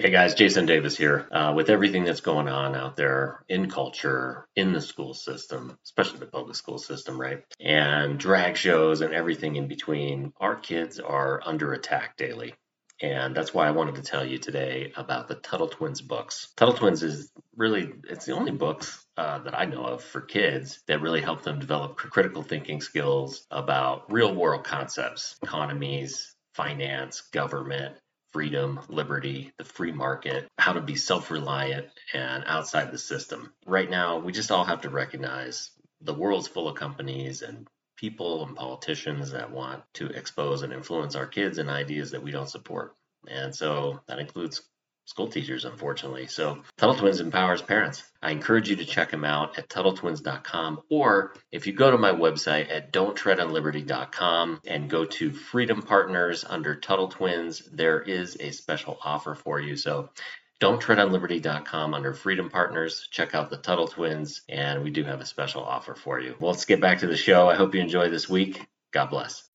Hey 0.00 0.08
guys, 0.08 0.32
Jason 0.32 0.64
Davis 0.64 0.96
here. 0.96 1.28
Uh, 1.30 1.52
with 1.54 1.68
everything 1.68 2.04
that's 2.04 2.22
going 2.22 2.48
on 2.48 2.74
out 2.74 2.96
there 2.96 3.44
in 3.46 3.68
culture, 3.68 4.48
in 4.56 4.72
the 4.72 4.80
school 4.80 5.12
system, 5.12 5.76
especially 5.84 6.18
the 6.18 6.26
public 6.26 6.56
school 6.56 6.78
system, 6.78 7.20
right? 7.20 7.44
And 7.60 8.18
drag 8.18 8.56
shows 8.56 9.02
and 9.02 9.12
everything 9.12 9.56
in 9.56 9.68
between, 9.68 10.32
our 10.40 10.56
kids 10.56 10.98
are 10.98 11.42
under 11.44 11.74
attack 11.74 12.16
daily. 12.16 12.54
And 13.02 13.36
that's 13.36 13.52
why 13.52 13.68
I 13.68 13.72
wanted 13.72 13.96
to 13.96 14.02
tell 14.02 14.24
you 14.24 14.38
today 14.38 14.94
about 14.96 15.28
the 15.28 15.34
Tuttle 15.34 15.68
Twins 15.68 16.00
books. 16.00 16.50
Tuttle 16.56 16.74
Twins 16.74 17.02
is 17.02 17.30
really, 17.54 17.92
it's 18.08 18.24
the 18.24 18.32
only 18.32 18.52
books 18.52 19.04
uh, 19.18 19.40
that 19.40 19.58
I 19.58 19.66
know 19.66 19.84
of 19.84 20.02
for 20.02 20.22
kids 20.22 20.80
that 20.86 21.02
really 21.02 21.20
help 21.20 21.42
them 21.42 21.58
develop 21.58 21.96
critical 21.96 22.42
thinking 22.42 22.80
skills 22.80 23.46
about 23.50 24.10
real 24.10 24.34
world 24.34 24.64
concepts, 24.64 25.36
economies, 25.42 26.34
finance, 26.54 27.20
government, 27.30 27.96
freedom, 28.32 28.80
liberty, 28.88 29.52
the 29.58 29.64
free 29.64 29.92
market, 29.92 30.48
how 30.58 30.72
to 30.72 30.80
be 30.80 30.96
self 30.96 31.30
reliant 31.30 31.86
and 32.12 32.44
outside 32.46 32.90
the 32.90 32.98
system. 32.98 33.52
Right 33.66 33.90
now, 33.90 34.18
we 34.18 34.32
just 34.32 34.50
all 34.50 34.64
have 34.64 34.82
to 34.82 34.90
recognize 34.90 35.70
the 36.00 36.14
world's 36.14 36.48
full 36.48 36.68
of 36.68 36.76
companies 36.76 37.42
and 37.42 37.66
people 37.96 38.44
and 38.44 38.56
politicians 38.56 39.32
that 39.32 39.52
want 39.52 39.82
to 39.94 40.06
expose 40.06 40.62
and 40.62 40.72
influence 40.72 41.14
our 41.14 41.26
kids 41.26 41.58
and 41.58 41.70
ideas 41.70 42.10
that 42.10 42.22
we 42.22 42.32
don't 42.32 42.50
support. 42.50 42.96
And 43.28 43.54
so 43.54 44.00
that 44.08 44.18
includes 44.18 44.62
school 45.12 45.28
teachers, 45.28 45.66
unfortunately. 45.66 46.26
So 46.26 46.62
Tuttle 46.78 46.94
Twins 46.94 47.20
empowers 47.20 47.60
parents. 47.60 48.02
I 48.22 48.30
encourage 48.30 48.70
you 48.70 48.76
to 48.76 48.86
check 48.86 49.10
them 49.10 49.26
out 49.26 49.58
at 49.58 49.68
TuttleTwins.com 49.68 50.80
or 50.90 51.34
if 51.50 51.66
you 51.66 51.74
go 51.74 51.90
to 51.90 51.98
my 51.98 52.12
website 52.12 52.70
at 52.70 52.94
don'ttreadonliberty.com 52.94 54.62
and 54.66 54.88
go 54.88 55.04
to 55.04 55.30
Freedom 55.30 55.82
Partners 55.82 56.46
under 56.48 56.76
Tuttle 56.76 57.08
Twins, 57.08 57.60
there 57.70 58.00
is 58.00 58.38
a 58.40 58.52
special 58.52 58.96
offer 59.04 59.34
for 59.34 59.60
you. 59.60 59.76
So 59.76 60.08
don'ttreadonliberty.com 60.62 61.92
under 61.92 62.14
Freedom 62.14 62.48
Partners. 62.48 63.06
Check 63.10 63.34
out 63.34 63.50
the 63.50 63.58
Tuttle 63.58 63.88
Twins, 63.88 64.40
and 64.48 64.82
we 64.82 64.90
do 64.90 65.04
have 65.04 65.20
a 65.20 65.26
special 65.26 65.62
offer 65.62 65.94
for 65.94 66.18
you. 66.20 66.36
Well, 66.40 66.52
let's 66.52 66.64
get 66.64 66.80
back 66.80 67.00
to 67.00 67.06
the 67.06 67.18
show. 67.18 67.50
I 67.50 67.56
hope 67.56 67.74
you 67.74 67.82
enjoy 67.82 68.08
this 68.08 68.30
week. 68.30 68.66
God 68.92 69.10
bless 69.10 69.46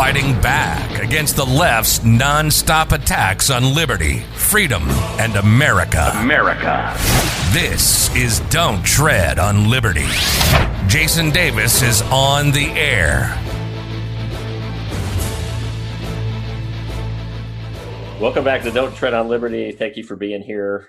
fighting 0.00 0.32
back 0.40 0.98
against 0.98 1.36
the 1.36 1.44
left's 1.44 2.02
non-stop 2.02 2.92
attacks 2.92 3.50
on 3.50 3.74
liberty, 3.74 4.20
freedom, 4.34 4.82
and 5.20 5.36
America. 5.36 6.10
America. 6.14 6.96
This 7.52 8.08
is 8.16 8.40
Don't 8.48 8.82
Tread 8.82 9.38
on 9.38 9.68
Liberty. 9.68 10.06
Jason 10.86 11.28
Davis 11.28 11.82
is 11.82 12.00
on 12.10 12.50
the 12.50 12.68
air. 12.70 13.28
Welcome 18.18 18.42
back 18.42 18.62
to 18.62 18.70
Don't 18.70 18.96
Tread 18.96 19.12
on 19.12 19.28
Liberty. 19.28 19.70
Thank 19.72 19.98
you 19.98 20.02
for 20.02 20.16
being 20.16 20.40
here. 20.40 20.88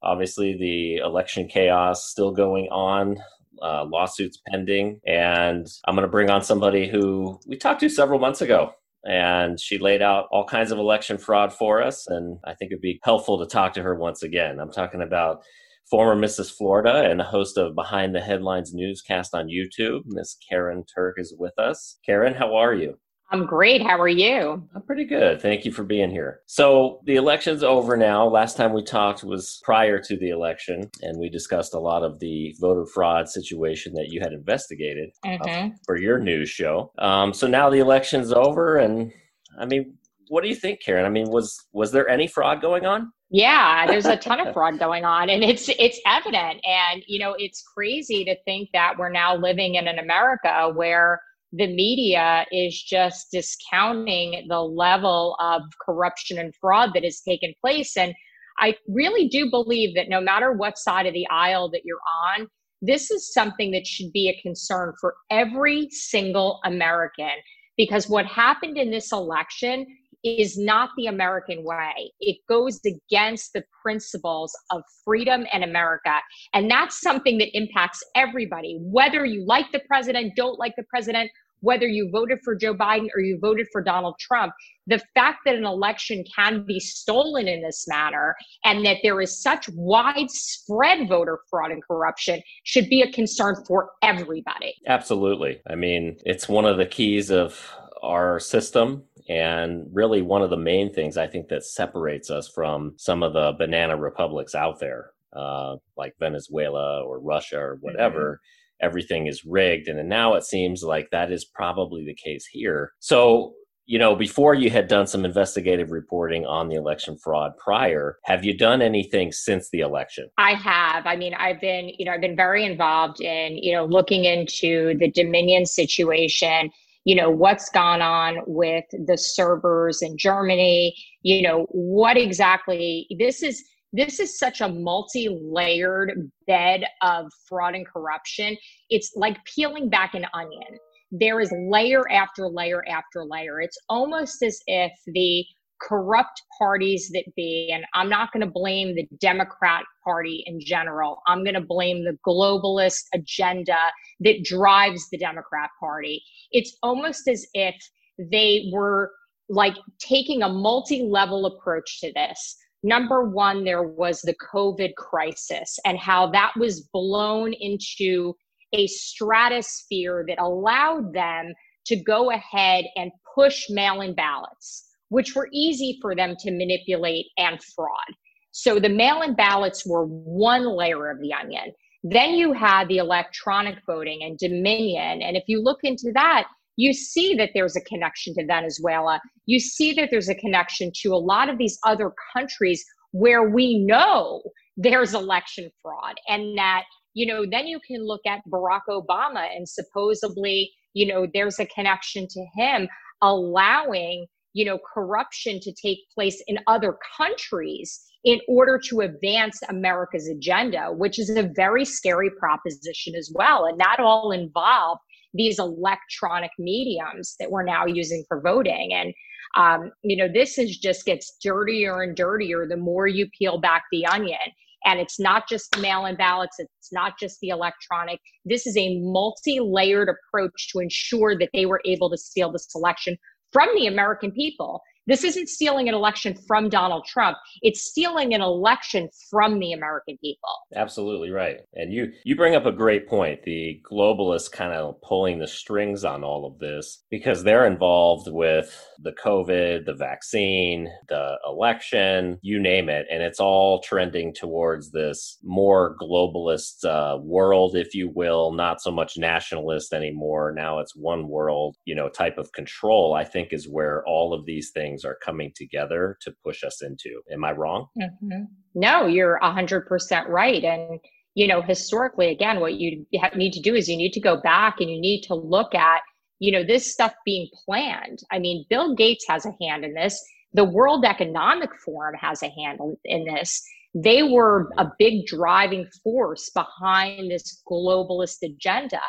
Obviously, 0.00 0.56
the 0.56 0.98
election 0.98 1.48
chaos 1.48 2.08
still 2.08 2.30
going 2.30 2.68
on 2.70 3.16
uh, 3.62 3.84
lawsuits 3.84 4.40
pending. 4.48 5.00
And 5.06 5.66
I'm 5.86 5.94
going 5.94 6.06
to 6.06 6.10
bring 6.10 6.30
on 6.30 6.42
somebody 6.42 6.88
who 6.88 7.38
we 7.46 7.56
talked 7.56 7.80
to 7.80 7.88
several 7.88 8.18
months 8.18 8.40
ago. 8.40 8.72
And 9.04 9.60
she 9.60 9.78
laid 9.78 10.00
out 10.00 10.26
all 10.30 10.46
kinds 10.46 10.72
of 10.72 10.78
election 10.78 11.18
fraud 11.18 11.52
for 11.52 11.82
us. 11.82 12.06
And 12.06 12.38
I 12.44 12.54
think 12.54 12.72
it'd 12.72 12.80
be 12.80 13.00
helpful 13.02 13.38
to 13.38 13.46
talk 13.46 13.74
to 13.74 13.82
her 13.82 13.94
once 13.94 14.22
again. 14.22 14.58
I'm 14.58 14.72
talking 14.72 15.02
about 15.02 15.42
former 15.90 16.16
Mrs. 16.16 16.50
Florida 16.50 17.08
and 17.10 17.20
a 17.20 17.24
host 17.24 17.58
of 17.58 17.74
Behind 17.74 18.14
the 18.14 18.20
Headlines 18.20 18.72
newscast 18.72 19.34
on 19.34 19.48
YouTube. 19.48 20.00
Miss 20.06 20.36
Karen 20.48 20.84
Turk 20.94 21.16
is 21.18 21.34
with 21.38 21.58
us. 21.58 21.98
Karen, 22.06 22.34
how 22.34 22.56
are 22.56 22.74
you? 22.74 22.98
I'm 23.34 23.46
great. 23.46 23.82
How 23.82 24.00
are 24.00 24.06
you? 24.06 24.62
I'm 24.76 24.82
pretty 24.82 25.04
good. 25.04 25.42
Thank 25.42 25.64
you 25.64 25.72
for 25.72 25.82
being 25.82 26.08
here. 26.08 26.42
So, 26.46 27.00
the 27.04 27.16
election's 27.16 27.64
over 27.64 27.96
now. 27.96 28.28
Last 28.28 28.56
time 28.56 28.72
we 28.72 28.84
talked 28.84 29.24
was 29.24 29.60
prior 29.64 29.98
to 29.98 30.16
the 30.16 30.28
election, 30.28 30.88
and 31.02 31.18
we 31.18 31.28
discussed 31.28 31.74
a 31.74 31.80
lot 31.80 32.04
of 32.04 32.20
the 32.20 32.54
voter 32.60 32.86
fraud 32.86 33.28
situation 33.28 33.92
that 33.94 34.10
you 34.10 34.20
had 34.20 34.32
investigated 34.32 35.10
uh, 35.24 35.30
mm-hmm. 35.30 35.66
uh, 35.66 35.70
for 35.84 35.98
your 35.98 36.20
news 36.20 36.48
show. 36.48 36.92
Um, 36.98 37.34
so, 37.34 37.48
now 37.48 37.70
the 37.70 37.80
election's 37.80 38.32
over, 38.32 38.76
and 38.76 39.12
I 39.58 39.66
mean, 39.66 39.98
what 40.28 40.44
do 40.44 40.48
you 40.48 40.54
think, 40.54 40.80
Karen? 40.80 41.04
I 41.04 41.10
mean, 41.10 41.28
was 41.28 41.58
was 41.72 41.90
there 41.90 42.08
any 42.08 42.28
fraud 42.28 42.60
going 42.60 42.86
on? 42.86 43.12
Yeah, 43.30 43.84
there's 43.88 44.06
a 44.06 44.16
ton 44.16 44.46
of 44.46 44.52
fraud 44.54 44.78
going 44.78 45.04
on 45.04 45.28
and 45.28 45.42
it's 45.42 45.68
it's 45.68 46.00
evident 46.06 46.64
and 46.64 47.02
you 47.08 47.18
know, 47.18 47.34
it's 47.36 47.62
crazy 47.62 48.24
to 48.26 48.36
think 48.44 48.68
that 48.74 48.94
we're 48.96 49.10
now 49.10 49.34
living 49.34 49.74
in 49.74 49.88
an 49.88 49.98
America 49.98 50.70
where 50.72 51.20
the 51.56 51.66
media 51.68 52.46
is 52.50 52.82
just 52.82 53.30
discounting 53.30 54.46
the 54.48 54.60
level 54.60 55.36
of 55.40 55.62
corruption 55.84 56.38
and 56.38 56.54
fraud 56.60 56.90
that 56.94 57.04
has 57.04 57.20
taken 57.20 57.54
place. 57.60 57.96
And 57.96 58.14
I 58.58 58.76
really 58.88 59.28
do 59.28 59.50
believe 59.50 59.94
that 59.94 60.08
no 60.08 60.20
matter 60.20 60.52
what 60.52 60.78
side 60.78 61.06
of 61.06 61.14
the 61.14 61.28
aisle 61.28 61.70
that 61.70 61.82
you're 61.84 61.98
on, 62.38 62.48
this 62.82 63.10
is 63.10 63.32
something 63.32 63.70
that 63.70 63.86
should 63.86 64.12
be 64.12 64.28
a 64.28 64.42
concern 64.42 64.92
for 65.00 65.14
every 65.30 65.88
single 65.90 66.60
American. 66.64 67.30
Because 67.76 68.08
what 68.08 68.26
happened 68.26 68.76
in 68.76 68.90
this 68.90 69.12
election 69.12 69.86
is 70.24 70.56
not 70.56 70.90
the 70.96 71.06
American 71.06 71.62
way. 71.64 72.10
It 72.18 72.38
goes 72.48 72.80
against 72.84 73.52
the 73.52 73.62
principles 73.82 74.56
of 74.70 74.82
freedom 75.04 75.46
and 75.52 75.62
America. 75.62 76.14
And 76.54 76.70
that's 76.70 77.00
something 77.00 77.36
that 77.38 77.56
impacts 77.56 78.02
everybody, 78.14 78.78
whether 78.80 79.24
you 79.24 79.44
like 79.46 79.70
the 79.70 79.82
president, 79.86 80.34
don't 80.34 80.58
like 80.58 80.74
the 80.76 80.84
president, 80.84 81.30
whether 81.64 81.86
you 81.86 82.10
voted 82.10 82.38
for 82.44 82.54
Joe 82.54 82.74
Biden 82.74 83.08
or 83.14 83.20
you 83.20 83.38
voted 83.40 83.66
for 83.72 83.82
Donald 83.82 84.16
Trump, 84.20 84.52
the 84.86 85.00
fact 85.14 85.40
that 85.46 85.54
an 85.54 85.64
election 85.64 86.22
can 86.34 86.64
be 86.66 86.78
stolen 86.78 87.48
in 87.48 87.62
this 87.62 87.88
manner 87.88 88.36
and 88.64 88.84
that 88.84 88.98
there 89.02 89.20
is 89.20 89.42
such 89.42 89.68
widespread 89.70 91.08
voter 91.08 91.38
fraud 91.48 91.70
and 91.70 91.82
corruption 91.82 92.40
should 92.64 92.88
be 92.90 93.00
a 93.00 93.10
concern 93.10 93.56
for 93.66 93.90
everybody. 94.02 94.74
Absolutely. 94.86 95.60
I 95.68 95.74
mean, 95.74 96.18
it's 96.24 96.48
one 96.48 96.66
of 96.66 96.76
the 96.76 96.86
keys 96.86 97.30
of 97.30 97.58
our 98.02 98.38
system 98.38 99.04
and 99.30 99.86
really 99.90 100.20
one 100.20 100.42
of 100.42 100.50
the 100.50 100.58
main 100.58 100.92
things 100.92 101.16
I 101.16 101.26
think 101.26 101.48
that 101.48 101.64
separates 101.64 102.30
us 102.30 102.46
from 102.46 102.92
some 102.98 103.22
of 103.22 103.32
the 103.32 103.52
banana 103.56 103.96
republics 103.96 104.54
out 104.54 104.78
there, 104.80 105.12
uh, 105.34 105.76
like 105.96 106.12
Venezuela 106.20 107.02
or 107.02 107.20
Russia 107.20 107.58
or 107.58 107.78
whatever. 107.80 108.32
Mm-hmm 108.32 108.60
everything 108.84 109.26
is 109.26 109.44
rigged. 109.44 109.88
And 109.88 110.08
now 110.08 110.34
it 110.34 110.44
seems 110.44 110.82
like 110.82 111.08
that 111.10 111.32
is 111.32 111.44
probably 111.44 112.04
the 112.04 112.14
case 112.14 112.46
here. 112.46 112.92
So, 113.00 113.54
you 113.86 113.98
know, 113.98 114.14
before 114.14 114.54
you 114.54 114.70
had 114.70 114.88
done 114.88 115.06
some 115.06 115.24
investigative 115.24 115.90
reporting 115.90 116.46
on 116.46 116.68
the 116.68 116.76
election 116.76 117.18
fraud 117.18 117.52
prior, 117.58 118.18
have 118.24 118.44
you 118.44 118.56
done 118.56 118.80
anything 118.80 119.32
since 119.32 119.68
the 119.70 119.80
election? 119.80 120.28
I 120.38 120.54
have. 120.54 121.06
I 121.06 121.16
mean, 121.16 121.34
I've 121.34 121.60
been, 121.60 121.90
you 121.98 122.04
know, 122.04 122.12
I've 122.12 122.20
been 122.20 122.36
very 122.36 122.64
involved 122.64 123.20
in, 123.20 123.58
you 123.58 123.72
know, 123.72 123.84
looking 123.84 124.24
into 124.24 124.96
the 124.98 125.10
Dominion 125.10 125.66
situation 125.66 126.70
you 127.04 127.14
know 127.14 127.30
what's 127.30 127.68
gone 127.68 128.02
on 128.02 128.38
with 128.46 128.84
the 128.92 129.16
servers 129.16 130.02
in 130.02 130.16
germany 130.16 130.94
you 131.22 131.42
know 131.42 131.66
what 131.70 132.16
exactly 132.16 133.06
this 133.18 133.42
is 133.42 133.62
this 133.94 134.18
is 134.18 134.38
such 134.38 134.60
a 134.60 134.68
multi-layered 134.68 136.30
bed 136.48 136.84
of 137.00 137.30
fraud 137.48 137.76
and 137.76 137.86
corruption. 137.86 138.56
It's 138.90 139.12
like 139.14 139.36
peeling 139.44 139.88
back 139.88 140.14
an 140.14 140.26
onion. 140.34 140.78
There 141.12 141.40
is 141.40 141.52
layer 141.68 142.10
after 142.10 142.48
layer 142.48 142.84
after 142.88 143.24
layer. 143.24 143.60
It's 143.60 143.78
almost 143.88 144.42
as 144.42 144.58
if 144.66 144.92
the 145.06 145.44
corrupt 145.80 146.42
parties 146.58 147.10
that 147.12 147.24
be 147.36 147.70
and 147.74 147.84
i'm 147.94 148.08
not 148.08 148.32
going 148.32 148.40
to 148.40 148.50
blame 148.50 148.94
the 148.94 149.06
democrat 149.20 149.82
party 150.04 150.42
in 150.46 150.58
general. 150.60 151.20
I'm 151.26 151.42
going 151.42 151.54
to 151.54 151.60
blame 151.60 152.04
the 152.04 152.16
globalist 152.26 153.02
agenda 153.12 153.76
that 154.20 154.44
drives 154.44 155.08
the 155.10 155.18
democrat 155.18 155.70
party. 155.80 156.22
It's 156.52 156.76
almost 156.82 157.28
as 157.28 157.44
if 157.54 157.74
they 158.18 158.70
were 158.72 159.10
like 159.48 159.74
taking 159.98 160.42
a 160.42 160.48
multi-level 160.48 161.44
approach 161.44 162.00
to 162.00 162.12
this 162.14 162.56
number 162.84 163.28
one, 163.28 163.64
there 163.64 163.82
was 163.82 164.20
the 164.20 164.34
COVID 164.34 164.94
crisis 164.94 165.78
and 165.84 165.98
how 165.98 166.30
that 166.30 166.52
was 166.56 166.88
blown 166.92 167.52
into 167.54 168.34
a 168.72 168.86
stratosphere 168.86 170.24
that 170.28 170.40
allowed 170.40 171.12
them 171.12 171.52
to 171.86 171.96
go 171.96 172.30
ahead 172.30 172.84
and 172.96 173.10
push 173.34 173.68
mail 173.70 174.00
in 174.00 174.14
ballots, 174.14 174.84
which 175.08 175.34
were 175.34 175.48
easy 175.52 175.98
for 176.00 176.14
them 176.14 176.36
to 176.40 176.50
manipulate 176.50 177.26
and 177.38 177.62
fraud. 177.62 178.14
So 178.52 178.78
the 178.78 178.88
mail 178.88 179.22
in 179.22 179.34
ballots 179.34 179.84
were 179.86 180.04
one 180.06 180.76
layer 180.76 181.10
of 181.10 181.20
the 181.20 181.32
onion. 181.32 181.72
Then 182.04 182.34
you 182.34 182.52
had 182.52 182.88
the 182.88 182.98
electronic 182.98 183.78
voting 183.86 184.22
and 184.22 184.38
Dominion. 184.38 185.22
And 185.22 185.36
if 185.36 185.44
you 185.46 185.62
look 185.62 185.80
into 185.82 186.12
that, 186.14 186.46
you 186.76 186.92
see 186.92 187.34
that 187.34 187.50
there's 187.54 187.76
a 187.76 187.80
connection 187.82 188.34
to 188.34 188.46
Venezuela. 188.46 189.20
You 189.46 189.60
see 189.60 189.92
that 189.94 190.08
there's 190.10 190.28
a 190.28 190.34
connection 190.34 190.90
to 191.02 191.14
a 191.14 191.16
lot 191.16 191.48
of 191.48 191.58
these 191.58 191.78
other 191.84 192.12
countries 192.34 192.84
where 193.12 193.48
we 193.48 193.78
know 193.78 194.42
there's 194.76 195.14
election 195.14 195.70
fraud 195.82 196.16
and 196.28 196.58
that, 196.58 196.84
you 197.14 197.26
know, 197.26 197.44
then 197.48 197.66
you 197.66 197.78
can 197.86 198.04
look 198.04 198.22
at 198.26 198.40
Barack 198.48 198.82
Obama 198.88 199.46
and 199.54 199.68
supposedly, 199.68 200.72
you 200.94 201.06
know, 201.06 201.26
there's 201.32 201.60
a 201.60 201.66
connection 201.66 202.26
to 202.28 202.44
him 202.56 202.88
allowing 203.22 204.26
you 204.54 204.64
know, 204.64 204.78
corruption 204.94 205.60
to 205.60 205.72
take 205.72 205.98
place 206.14 206.42
in 206.46 206.58
other 206.66 206.96
countries 207.18 208.00
in 208.22 208.40
order 208.48 208.80
to 208.88 209.00
advance 209.00 209.60
America's 209.68 210.28
agenda, 210.28 210.86
which 210.92 211.18
is 211.18 211.28
a 211.28 211.50
very 211.54 211.84
scary 211.84 212.30
proposition 212.38 213.14
as 213.16 213.30
well. 213.34 213.66
And 213.66 213.78
that 213.80 213.98
all 213.98 214.30
involved 214.30 215.00
these 215.34 215.58
electronic 215.58 216.50
mediums 216.58 217.34
that 217.38 217.50
we're 217.50 217.64
now 217.64 217.84
using 217.86 218.24
for 218.28 218.40
voting. 218.40 218.92
And, 218.94 219.12
um, 219.56 219.92
you 220.02 220.16
know, 220.16 220.28
this 220.32 220.58
is 220.58 220.78
just 220.78 221.04
gets 221.04 221.36
dirtier 221.42 222.02
and 222.02 222.16
dirtier 222.16 222.66
the 222.66 222.76
more 222.76 223.06
you 223.06 223.28
peel 223.36 223.58
back 223.58 223.84
the 223.92 224.06
onion. 224.06 224.38
And 224.86 225.00
it's 225.00 225.18
not 225.18 225.48
just 225.48 225.70
the 225.72 225.80
mail 225.80 226.06
in 226.06 226.16
ballots, 226.16 226.56
it's 226.58 226.92
not 226.92 227.18
just 227.18 227.40
the 227.40 227.48
electronic. 227.48 228.20
This 228.44 228.66
is 228.66 228.76
a 228.76 228.98
multi 229.00 229.58
layered 229.60 230.08
approach 230.08 230.70
to 230.72 230.80
ensure 230.80 231.36
that 231.38 231.48
they 231.54 231.66
were 231.66 231.80
able 231.84 232.10
to 232.10 232.18
steal 232.18 232.52
this 232.52 232.68
election 232.74 233.16
from 233.52 233.68
the 233.76 233.86
American 233.86 234.30
people. 234.30 234.82
This 235.06 235.22
isn't 235.22 235.48
stealing 235.48 235.88
an 235.88 235.94
election 235.94 236.34
from 236.46 236.70
Donald 236.70 237.04
Trump. 237.04 237.36
It's 237.60 237.82
stealing 237.82 238.32
an 238.32 238.40
election 238.40 239.08
from 239.30 239.58
the 239.58 239.72
American 239.72 240.16
people. 240.18 240.48
Absolutely 240.74 241.30
right. 241.30 241.58
And 241.74 241.92
you 241.92 242.12
you 242.24 242.36
bring 242.36 242.54
up 242.54 242.64
a 242.64 242.72
great 242.72 243.06
point. 243.06 243.42
The 243.42 243.82
globalists 243.90 244.50
kind 244.50 244.72
of 244.72 245.00
pulling 245.02 245.38
the 245.38 245.46
strings 245.46 246.04
on 246.04 246.24
all 246.24 246.46
of 246.46 246.58
this 246.58 247.04
because 247.10 247.42
they're 247.42 247.66
involved 247.66 248.28
with 248.30 248.74
the 249.02 249.12
COVID, 249.12 249.84
the 249.84 249.94
vaccine, 249.94 250.88
the 251.08 251.36
election, 251.46 252.38
you 252.40 252.60
name 252.60 252.88
it, 252.88 253.06
and 253.10 253.22
it's 253.22 253.40
all 253.40 253.80
trending 253.80 254.32
towards 254.32 254.90
this 254.90 255.38
more 255.42 255.96
globalist 256.00 256.84
uh, 256.84 257.18
world, 257.18 257.76
if 257.76 257.94
you 257.94 258.08
will, 258.08 258.52
not 258.52 258.80
so 258.80 258.90
much 258.90 259.18
nationalist 259.18 259.92
anymore. 259.92 260.52
Now 260.56 260.78
it's 260.78 260.96
one 260.96 261.28
world, 261.28 261.76
you 261.84 261.94
know, 261.94 262.08
type 262.08 262.38
of 262.38 262.52
control. 262.52 263.14
I 263.14 263.24
think 263.24 263.52
is 263.52 263.68
where 263.68 264.02
all 264.06 264.32
of 264.32 264.46
these 264.46 264.70
things 264.70 264.93
things 264.94 265.04
are 265.04 265.18
coming 265.24 265.52
together 265.54 266.16
to 266.22 266.32
push 266.44 266.62
us 266.64 266.82
into. 266.82 267.20
Am 267.32 267.44
I 267.44 267.52
wrong? 267.52 267.86
Mm-hmm. 268.00 268.44
No, 268.74 269.06
you're 269.06 269.38
100% 269.42 270.28
right. 270.28 270.62
And, 270.62 271.00
you 271.34 271.46
know, 271.46 271.62
historically, 271.62 272.30
again, 272.30 272.60
what 272.60 272.74
you 272.74 273.04
need 273.34 273.52
to 273.52 273.60
do 273.60 273.74
is 273.74 273.88
you 273.88 273.96
need 273.96 274.12
to 274.12 274.20
go 274.20 274.40
back 274.40 274.76
and 274.80 274.90
you 274.90 275.00
need 275.00 275.22
to 275.22 275.34
look 275.34 275.74
at, 275.74 276.00
you 276.38 276.52
know, 276.52 276.64
this 276.64 276.92
stuff 276.92 277.14
being 277.24 277.48
planned. 277.64 278.20
I 278.30 278.38
mean, 278.38 278.64
Bill 278.70 278.94
Gates 278.94 279.24
has 279.28 279.46
a 279.46 279.54
hand 279.60 279.84
in 279.84 279.94
this. 279.94 280.20
The 280.52 280.64
World 280.64 281.04
Economic 281.04 281.70
Forum 281.84 282.14
has 282.20 282.42
a 282.42 282.48
hand 282.48 282.78
in 283.04 283.24
this. 283.24 283.62
They 283.94 284.22
were 284.22 284.70
a 284.78 284.90
big 284.98 285.26
driving 285.26 285.86
force 286.02 286.50
behind 286.50 287.30
this 287.30 287.62
globalist 287.68 288.42
agenda. 288.42 289.00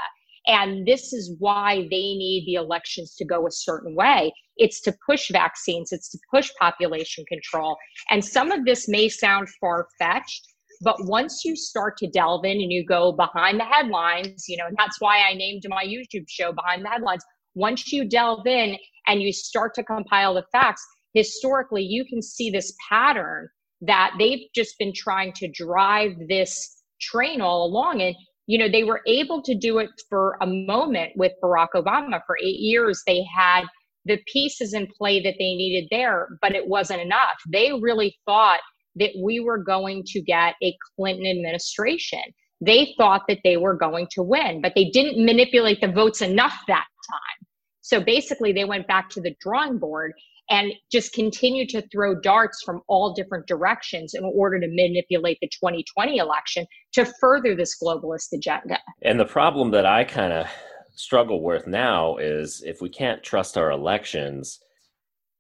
And 0.48 0.86
this 0.86 1.12
is 1.12 1.36
why 1.40 1.88
they 1.90 2.16
need 2.16 2.44
the 2.46 2.56
elections 2.56 3.16
to 3.16 3.26
go 3.26 3.48
a 3.48 3.52
certain 3.52 3.96
way. 3.96 4.32
It's 4.58 4.80
to 4.82 4.96
push 5.06 5.30
vaccines, 5.32 5.92
it's 5.92 6.10
to 6.12 6.20
push 6.32 6.52
population 6.60 7.26
control. 7.28 7.78
And 8.10 8.24
some 8.24 8.52
of 8.52 8.66
this 8.66 8.88
may 8.88 9.10
sound 9.10 9.50
far 9.60 9.88
fetched, 10.00 10.46
but 10.82 10.96
once 11.00 11.44
you 11.44 11.56
start 11.56 11.98
to 11.98 12.08
delve 12.08 12.46
in 12.46 12.62
and 12.62 12.72
you 12.72 12.86
go 12.86 13.12
behind 13.12 13.60
the 13.60 13.66
headlines, 13.66 14.46
you 14.48 14.58
know, 14.58 14.68
and 14.68 14.76
that's 14.78 15.00
why 15.00 15.20
I 15.20 15.34
named 15.34 15.64
my 15.68 15.84
YouTube 15.84 16.26
show 16.28 16.54
Behind 16.54 16.84
the 16.84 16.90
Headlines. 16.90 17.24
Once 17.56 17.92
you 17.92 18.08
delve 18.08 18.46
in 18.46 18.78
and 19.08 19.22
you 19.22 19.32
start 19.32 19.74
to 19.76 19.84
compile 19.84 20.34
the 20.34 20.44
facts, 20.52 20.86
historically, 21.14 21.84
you 21.84 22.06
can 22.06 22.22
see 22.22 22.50
this 22.50 22.74
pattern 22.90 23.48
that 23.82 24.14
they've 24.20 24.48
just 24.54 24.78
been 24.78 24.94
trying 24.94 25.34
to 25.34 25.48
drive 25.50 26.12
this 26.30 26.84
train 27.02 27.42
all 27.42 27.66
along. 27.66 28.02
And 28.02 28.16
you 28.48 28.58
know, 28.58 28.70
they 28.70 28.84
were 28.84 29.02
able 29.08 29.42
to 29.42 29.56
do 29.56 29.80
it 29.80 29.90
for 30.10 30.38
a 30.42 30.46
moment 30.46 31.14
with 31.16 31.34
Barack 31.44 31.70
Obama. 31.76 32.22
For 32.26 32.38
eight 32.42 32.60
years, 32.60 33.02
they 33.08 33.26
had 33.36 33.64
the 34.06 34.20
pieces 34.32 34.74
in 34.74 34.88
play 34.88 35.22
that 35.22 35.36
they 35.40 35.56
needed 35.56 35.88
there, 35.90 36.38
but 36.42 36.54
it 36.54 36.68
wasn't 36.68 37.02
enough. 37.02 37.42
They 37.52 37.74
really 37.74 38.16
thought 38.26 38.60
that 38.98 39.12
we 39.22 39.40
were 39.40 39.58
going 39.58 40.04
to 40.08 40.22
get 40.22 40.56
a 40.64 40.76
Clinton 40.96 41.26
administration. 41.26 42.22
They 42.62 42.94
thought 42.98 43.24
that 43.28 43.40
they 43.44 43.58
were 43.58 43.74
going 43.74 44.08
to 44.12 44.24
win, 44.24 44.62
but 44.62 44.74
they 44.76 44.86
didn't 44.86 45.24
manipulate 45.24 45.82
the 45.82 45.92
votes 45.92 46.22
enough 46.22 46.56
that 46.68 46.86
time. 47.10 47.48
So 47.82 48.00
basically, 48.00 48.54
they 48.54 48.66
went 48.66 48.88
back 48.88 49.10
to 49.12 49.22
the 49.22 49.36
drawing 49.42 49.78
board 49.80 50.14
and 50.50 50.72
just 50.92 51.14
continue 51.14 51.66
to 51.68 51.82
throw 51.90 52.20
darts 52.20 52.62
from 52.64 52.82
all 52.88 53.14
different 53.14 53.48
directions 53.48 54.14
in 54.14 54.24
order 54.24 54.60
to 54.60 54.68
manipulate 54.68 55.38
the 55.42 55.48
2020 55.48 56.18
election 56.18 56.66
to 56.94 57.06
further 57.20 57.56
this 57.56 57.76
globalist 57.82 58.34
agenda. 58.34 58.80
And 59.02 59.20
the 59.20 59.26
problem 59.26 59.72
that 59.72 59.86
I 59.86 60.04
kind 60.04 60.34
of 60.34 60.48
struggle 60.94 61.44
with 61.44 61.68
now 61.68 62.18
is 62.18 62.64
if 62.66 62.82
we 62.82 62.90
can't 62.90 63.24
trust 63.24 63.58
our 63.58 63.72
elections, 63.72 64.60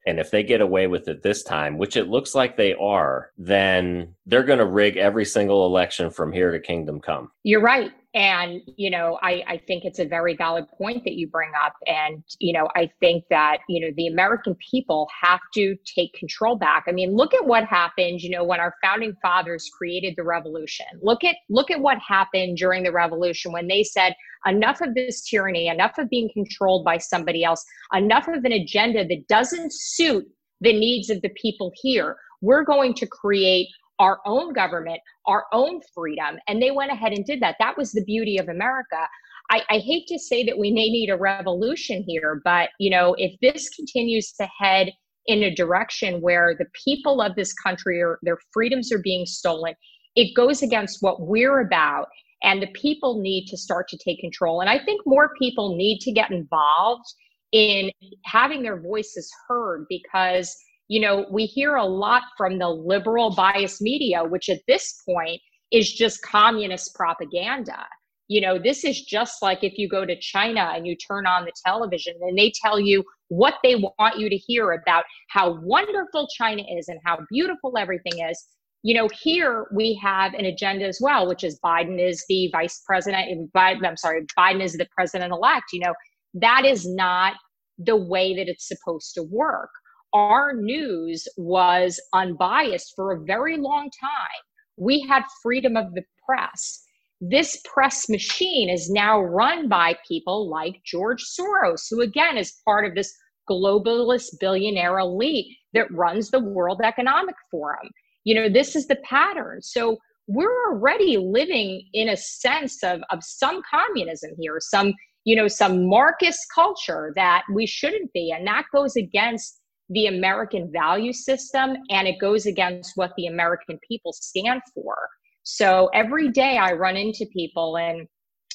and 0.07 0.19
if 0.19 0.29
they 0.29 0.43
get 0.43 0.61
away 0.61 0.87
with 0.87 1.07
it 1.07 1.23
this 1.23 1.41
time, 1.41 1.77
which 1.77 1.97
it 1.97 2.07
looks 2.07 2.35
like 2.35 2.57
they 2.57 2.75
are, 2.75 3.31
then 3.37 4.13
they're 4.25 4.43
going 4.43 4.59
to 4.59 4.65
rig 4.65 4.97
every 4.97 5.25
single 5.25 5.65
election 5.65 6.11
from 6.11 6.31
here 6.31 6.51
to 6.51 6.59
kingdom 6.59 6.99
come. 6.99 7.31
You're 7.43 7.61
right. 7.61 7.91
And, 8.15 8.61
you 8.77 8.89
know, 8.89 9.19
I, 9.21 9.43
I 9.45 9.61
think 9.67 9.83
it's 9.83 9.99
a 9.99 10.05
very 10.05 10.37
valid 10.37 10.65
point 10.77 11.03
that 11.03 11.15
you 11.15 11.27
bring 11.27 11.51
up. 11.61 11.73
And, 11.85 12.23
you 12.39 12.53
know, 12.53 12.69
I 12.73 12.89
think 13.01 13.25
that, 13.29 13.57
you 13.67 13.81
know, 13.81 13.93
the 13.97 14.07
American 14.07 14.55
people 14.71 15.09
have 15.21 15.41
to 15.55 15.75
take 15.95 16.13
control 16.13 16.55
back. 16.55 16.85
I 16.87 16.93
mean, 16.93 17.13
look 17.13 17.33
at 17.33 17.45
what 17.45 17.65
happened, 17.65 18.21
you 18.21 18.29
know, 18.29 18.45
when 18.45 18.61
our 18.61 18.73
founding 18.81 19.15
fathers 19.21 19.69
created 19.77 20.13
the 20.15 20.23
revolution. 20.23 20.85
Look 21.01 21.25
at 21.25 21.35
look 21.49 21.69
at 21.69 21.81
what 21.81 21.97
happened 21.99 22.57
during 22.57 22.83
the 22.83 22.93
revolution 22.93 23.51
when 23.51 23.67
they 23.67 23.83
said, 23.83 24.15
enough 24.45 24.79
of 24.79 24.93
this 24.93 25.21
tyranny, 25.27 25.67
enough 25.67 25.97
of 25.97 26.09
being 26.09 26.29
controlled 26.33 26.85
by 26.85 26.97
somebody 26.97 27.43
else, 27.43 27.65
enough 27.93 28.27
of 28.29 28.45
an 28.45 28.51
agenda 28.53 29.05
that 29.05 29.27
doesn't 29.27 29.73
suit 29.73 30.25
the 30.61 30.71
needs 30.71 31.09
of 31.09 31.21
the 31.21 31.29
people 31.29 31.71
here. 31.81 32.15
We're 32.41 32.63
going 32.63 32.93
to 32.95 33.07
create 33.07 33.67
our 33.99 34.19
own 34.25 34.53
government, 34.53 34.99
our 35.25 35.45
own 35.53 35.79
freedom. 35.93 36.37
And 36.47 36.61
they 36.61 36.71
went 36.71 36.91
ahead 36.91 37.13
and 37.13 37.25
did 37.25 37.41
that. 37.41 37.55
That 37.59 37.77
was 37.77 37.91
the 37.91 38.03
beauty 38.03 38.37
of 38.37 38.49
America. 38.49 39.07
I, 39.49 39.61
I, 39.69 39.77
hate 39.77 40.07
to 40.07 40.17
say 40.17 40.43
that 40.43 40.57
we 40.57 40.71
may 40.71 40.89
need 40.89 41.09
a 41.09 41.17
revolution 41.17 42.03
here, 42.07 42.41
but 42.43 42.69
you 42.79 42.89
know, 42.89 43.15
if 43.17 43.39
this 43.41 43.69
continues 43.69 44.31
to 44.33 44.47
head 44.59 44.91
in 45.27 45.43
a 45.43 45.53
direction 45.53 46.19
where 46.21 46.55
the 46.57 46.65
people 46.83 47.21
of 47.21 47.35
this 47.35 47.53
country 47.53 48.01
are 48.01 48.19
their 48.23 48.39
freedoms 48.51 48.91
are 48.91 49.01
being 49.01 49.25
stolen, 49.25 49.75
it 50.15 50.35
goes 50.35 50.61
against 50.61 51.01
what 51.01 51.21
we're 51.21 51.59
about. 51.59 52.07
And 52.43 52.61
the 52.61 52.71
people 52.73 53.21
need 53.21 53.47
to 53.47 53.57
start 53.57 53.87
to 53.89 53.97
take 53.97 54.19
control. 54.19 54.61
And 54.61 54.69
I 54.69 54.83
think 54.83 55.01
more 55.05 55.31
people 55.39 55.75
need 55.75 55.99
to 56.01 56.11
get 56.11 56.31
involved 56.31 57.05
in 57.51 57.89
having 58.25 58.61
their 58.61 58.79
voices 58.79 59.31
heard 59.47 59.85
because 59.89 60.55
you 60.87 60.99
know, 60.99 61.25
we 61.31 61.45
hear 61.45 61.75
a 61.75 61.85
lot 61.85 62.23
from 62.37 62.59
the 62.59 62.69
liberal 62.69 63.33
bias 63.33 63.81
media, 63.81 64.23
which 64.23 64.49
at 64.49 64.61
this 64.67 65.01
point 65.07 65.41
is 65.71 65.91
just 65.91 66.21
communist 66.21 66.93
propaganda. 66.93 67.85
You 68.27 68.41
know, 68.41 68.57
this 68.57 68.83
is 68.83 69.01
just 69.01 69.41
like 69.41 69.63
if 69.63 69.77
you 69.77 69.87
go 69.87 70.05
to 70.05 70.19
China 70.19 70.71
and 70.75 70.85
you 70.87 70.95
turn 70.95 71.27
on 71.27 71.45
the 71.45 71.51
television 71.65 72.15
and 72.21 72.37
they 72.37 72.51
tell 72.63 72.79
you 72.79 73.03
what 73.29 73.55
they 73.63 73.75
want 73.75 74.17
you 74.17 74.29
to 74.29 74.37
hear 74.37 74.71
about 74.71 75.05
how 75.29 75.59
wonderful 75.61 76.27
China 76.35 76.63
is 76.77 76.87
and 76.87 76.99
how 77.05 77.19
beautiful 77.31 77.77
everything 77.77 78.19
is. 78.27 78.43
You 78.83 78.93
know, 78.95 79.09
here 79.21 79.65
we 79.73 79.99
have 80.03 80.35
an 80.35 80.45
agenda 80.45 80.85
as 80.85 80.99
well, 81.01 81.27
which 81.27 81.43
is 81.43 81.59
Biden 81.65 81.99
is 81.99 82.23
the 82.29 82.49
vice 82.51 82.83
president. 82.85 83.49
I'm 83.55 83.97
sorry, 83.97 84.25
Biden 84.37 84.61
is 84.61 84.73
the 84.73 84.87
president 84.95 85.31
elect. 85.31 85.65
You 85.73 85.81
know, 85.81 85.93
that 86.35 86.65
is 86.65 86.87
not 86.87 87.33
the 87.79 87.95
way 87.95 88.35
that 88.35 88.47
it's 88.47 88.67
supposed 88.67 89.15
to 89.15 89.23
work 89.23 89.69
our 90.15 90.53
news 90.53 91.27
was 91.35 91.99
unbiased 92.13 92.93
for 92.95 93.11
a 93.11 93.23
very 93.25 93.57
long 93.57 93.89
time. 93.99 94.43
We 94.77 95.05
had 95.09 95.23
freedom 95.43 95.75
of 95.75 95.93
the 95.93 96.03
press. 96.25 96.81
This 97.19 97.61
press 97.65 98.07
machine 98.07 98.69
is 98.69 98.89
now 98.89 99.19
run 99.19 99.67
by 99.67 99.97
people 100.07 100.49
like 100.49 100.81
George 100.85 101.21
Soros, 101.21 101.81
who 101.89 102.01
again 102.01 102.37
is 102.37 102.61
part 102.63 102.85
of 102.85 102.95
this 102.95 103.13
globalist 103.49 104.39
billionaire 104.39 104.99
elite 104.99 105.53
that 105.73 105.91
runs 105.91 106.31
the 106.31 106.39
World 106.39 106.79
Economic 106.81 107.35
Forum. 107.51 107.89
You 108.23 108.35
know, 108.35 108.47
this 108.47 108.73
is 108.75 108.87
the 108.87 108.97
pattern. 109.03 109.61
So 109.61 109.97
we're 110.27 110.71
already 110.71 111.17
living 111.17 111.87
in 111.93 112.07
a 112.07 112.17
sense 112.17 112.83
of, 112.83 113.01
of 113.09 113.19
some 113.21 113.61
communism 113.69 114.31
here, 114.39 114.59
some, 114.61 114.93
you 115.25 115.35
know, 115.35 115.49
some 115.49 115.89
Marxist 115.89 116.39
culture 116.53 117.11
that 117.17 117.43
we 117.53 117.65
shouldn't 117.65 118.13
be. 118.13 118.31
And 118.31 118.47
that 118.47 118.63
goes 118.73 118.95
against 118.95 119.59
the 119.89 120.07
American 120.07 120.71
value 120.71 121.13
system 121.13 121.75
and 121.89 122.07
it 122.07 122.19
goes 122.19 122.45
against 122.45 122.93
what 122.95 123.11
the 123.17 123.27
American 123.27 123.79
people 123.87 124.13
stand 124.13 124.61
for. 124.73 124.95
So 125.43 125.89
every 125.93 126.29
day 126.29 126.57
I 126.57 126.73
run 126.73 126.97
into 126.97 127.25
people 127.31 127.77
and 127.77 128.07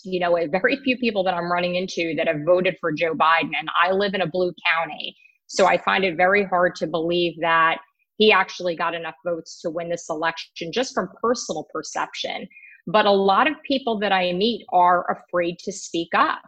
you 0.02 0.18
know, 0.18 0.36
very 0.50 0.76
few 0.76 0.96
people 0.96 1.22
that 1.24 1.34
I'm 1.34 1.50
running 1.50 1.74
into 1.74 2.14
that 2.16 2.26
have 2.26 2.44
voted 2.46 2.76
for 2.80 2.92
Joe 2.92 3.14
Biden 3.14 3.52
and 3.58 3.68
I 3.80 3.92
live 3.92 4.14
in 4.14 4.22
a 4.22 4.26
blue 4.26 4.52
county. 4.66 5.16
So 5.46 5.66
I 5.66 5.78
find 5.78 6.04
it 6.04 6.16
very 6.16 6.44
hard 6.44 6.74
to 6.76 6.86
believe 6.86 7.34
that 7.40 7.78
he 8.16 8.32
actually 8.32 8.76
got 8.76 8.94
enough 8.94 9.16
votes 9.24 9.60
to 9.62 9.70
win 9.70 9.88
this 9.88 10.08
election 10.08 10.72
just 10.72 10.94
from 10.94 11.08
personal 11.22 11.66
perception. 11.72 12.46
But 12.86 13.06
a 13.06 13.10
lot 13.10 13.46
of 13.46 13.54
people 13.66 13.98
that 14.00 14.12
I 14.12 14.32
meet 14.32 14.64
are 14.72 15.10
afraid 15.10 15.58
to 15.60 15.72
speak 15.72 16.08
up 16.14 16.42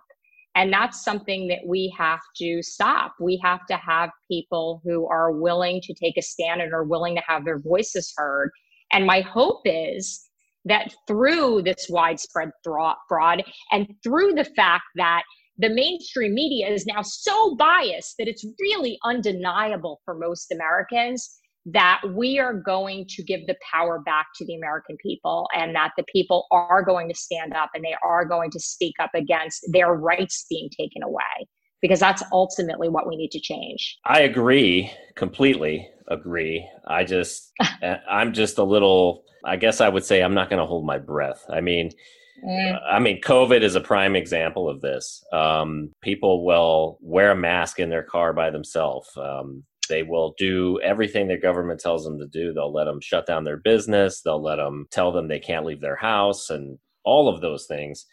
And 0.54 0.72
that's 0.72 1.02
something 1.02 1.48
that 1.48 1.60
we 1.66 1.94
have 1.96 2.20
to 2.36 2.62
stop. 2.62 3.14
We 3.18 3.40
have 3.42 3.66
to 3.66 3.76
have 3.76 4.10
people 4.30 4.82
who 4.84 5.08
are 5.08 5.32
willing 5.32 5.80
to 5.82 5.94
take 5.94 6.16
a 6.18 6.22
stand 6.22 6.60
and 6.60 6.74
are 6.74 6.84
willing 6.84 7.14
to 7.16 7.22
have 7.26 7.44
their 7.44 7.58
voices 7.58 8.12
heard. 8.16 8.50
And 8.92 9.06
my 9.06 9.20
hope 9.22 9.62
is 9.64 10.28
that 10.64 10.94
through 11.08 11.62
this 11.62 11.86
widespread 11.88 12.50
fraud 12.62 13.42
and 13.70 13.88
through 14.04 14.34
the 14.34 14.44
fact 14.44 14.84
that 14.96 15.22
the 15.58 15.70
mainstream 15.70 16.34
media 16.34 16.68
is 16.68 16.86
now 16.86 17.02
so 17.02 17.56
biased 17.56 18.14
that 18.18 18.28
it's 18.28 18.44
really 18.60 18.98
undeniable 19.04 20.00
for 20.04 20.14
most 20.14 20.52
Americans 20.52 21.38
that 21.66 22.00
we 22.14 22.38
are 22.38 22.54
going 22.54 23.06
to 23.08 23.22
give 23.22 23.46
the 23.46 23.56
power 23.70 24.00
back 24.00 24.26
to 24.36 24.44
the 24.46 24.54
American 24.54 24.96
people 25.00 25.48
and 25.54 25.74
that 25.76 25.92
the 25.96 26.04
people 26.12 26.46
are 26.50 26.82
going 26.82 27.08
to 27.08 27.14
stand 27.14 27.54
up 27.54 27.70
and 27.74 27.84
they 27.84 27.94
are 28.04 28.24
going 28.24 28.50
to 28.50 28.58
speak 28.58 28.94
up 29.00 29.10
against 29.14 29.64
their 29.72 29.94
rights 29.94 30.44
being 30.50 30.68
taken 30.76 31.02
away 31.02 31.46
because 31.80 32.00
that's 32.00 32.22
ultimately 32.32 32.88
what 32.88 33.06
we 33.06 33.16
need 33.16 33.30
to 33.30 33.40
change. 33.40 33.98
I 34.04 34.20
agree 34.20 34.90
completely 35.14 35.88
agree. 36.08 36.68
I 36.86 37.04
just 37.04 37.52
I'm 38.08 38.32
just 38.32 38.58
a 38.58 38.64
little 38.64 39.24
I 39.44 39.56
guess 39.56 39.80
I 39.80 39.88
would 39.88 40.04
say 40.04 40.22
I'm 40.22 40.34
not 40.34 40.50
going 40.50 40.60
to 40.60 40.66
hold 40.66 40.86
my 40.86 40.98
breath. 40.98 41.44
I 41.50 41.60
mean, 41.60 41.90
mm. 42.44 42.80
I 42.88 42.98
mean, 43.00 43.20
COVID 43.20 43.62
is 43.62 43.74
a 43.74 43.80
prime 43.80 44.14
example 44.14 44.68
of 44.68 44.80
this. 44.80 45.24
Um, 45.32 45.90
people 46.00 46.44
will 46.44 46.98
wear 47.00 47.32
a 47.32 47.36
mask 47.36 47.80
in 47.80 47.90
their 47.90 48.04
car 48.04 48.32
by 48.32 48.50
themselves. 48.50 49.10
Um, 49.16 49.64
they 49.88 50.02
will 50.02 50.34
do 50.38 50.80
everything 50.82 51.28
the 51.28 51.36
government 51.36 51.80
tells 51.80 52.04
them 52.04 52.18
to 52.18 52.26
do. 52.26 52.52
They'll 52.52 52.72
let 52.72 52.84
them 52.84 53.00
shut 53.00 53.26
down 53.26 53.44
their 53.44 53.56
business. 53.58 54.22
They'll 54.22 54.42
let 54.42 54.56
them 54.56 54.86
tell 54.90 55.12
them 55.12 55.28
they 55.28 55.40
can't 55.40 55.66
leave 55.66 55.80
their 55.80 55.96
house 55.96 56.50
and 56.50 56.78
all 57.04 57.28
of 57.28 57.40
those 57.40 57.66
things. 57.66 58.06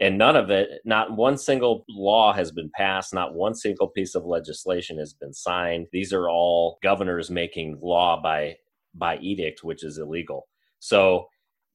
And 0.00 0.18
none 0.18 0.34
of 0.34 0.50
it, 0.50 0.80
not 0.84 1.16
one 1.16 1.38
single 1.38 1.84
law 1.88 2.32
has 2.32 2.50
been 2.50 2.70
passed, 2.74 3.14
not 3.14 3.34
one 3.34 3.54
single 3.54 3.88
piece 3.88 4.14
of 4.14 4.24
legislation 4.24 4.98
has 4.98 5.12
been 5.12 5.32
signed. 5.32 5.86
These 5.92 6.12
are 6.12 6.28
all 6.28 6.78
governors 6.82 7.30
making 7.30 7.78
law 7.82 8.20
by 8.20 8.56
by 8.94 9.18
edict, 9.18 9.62
which 9.62 9.84
is 9.84 9.98
illegal. 9.98 10.48
So 10.78 11.26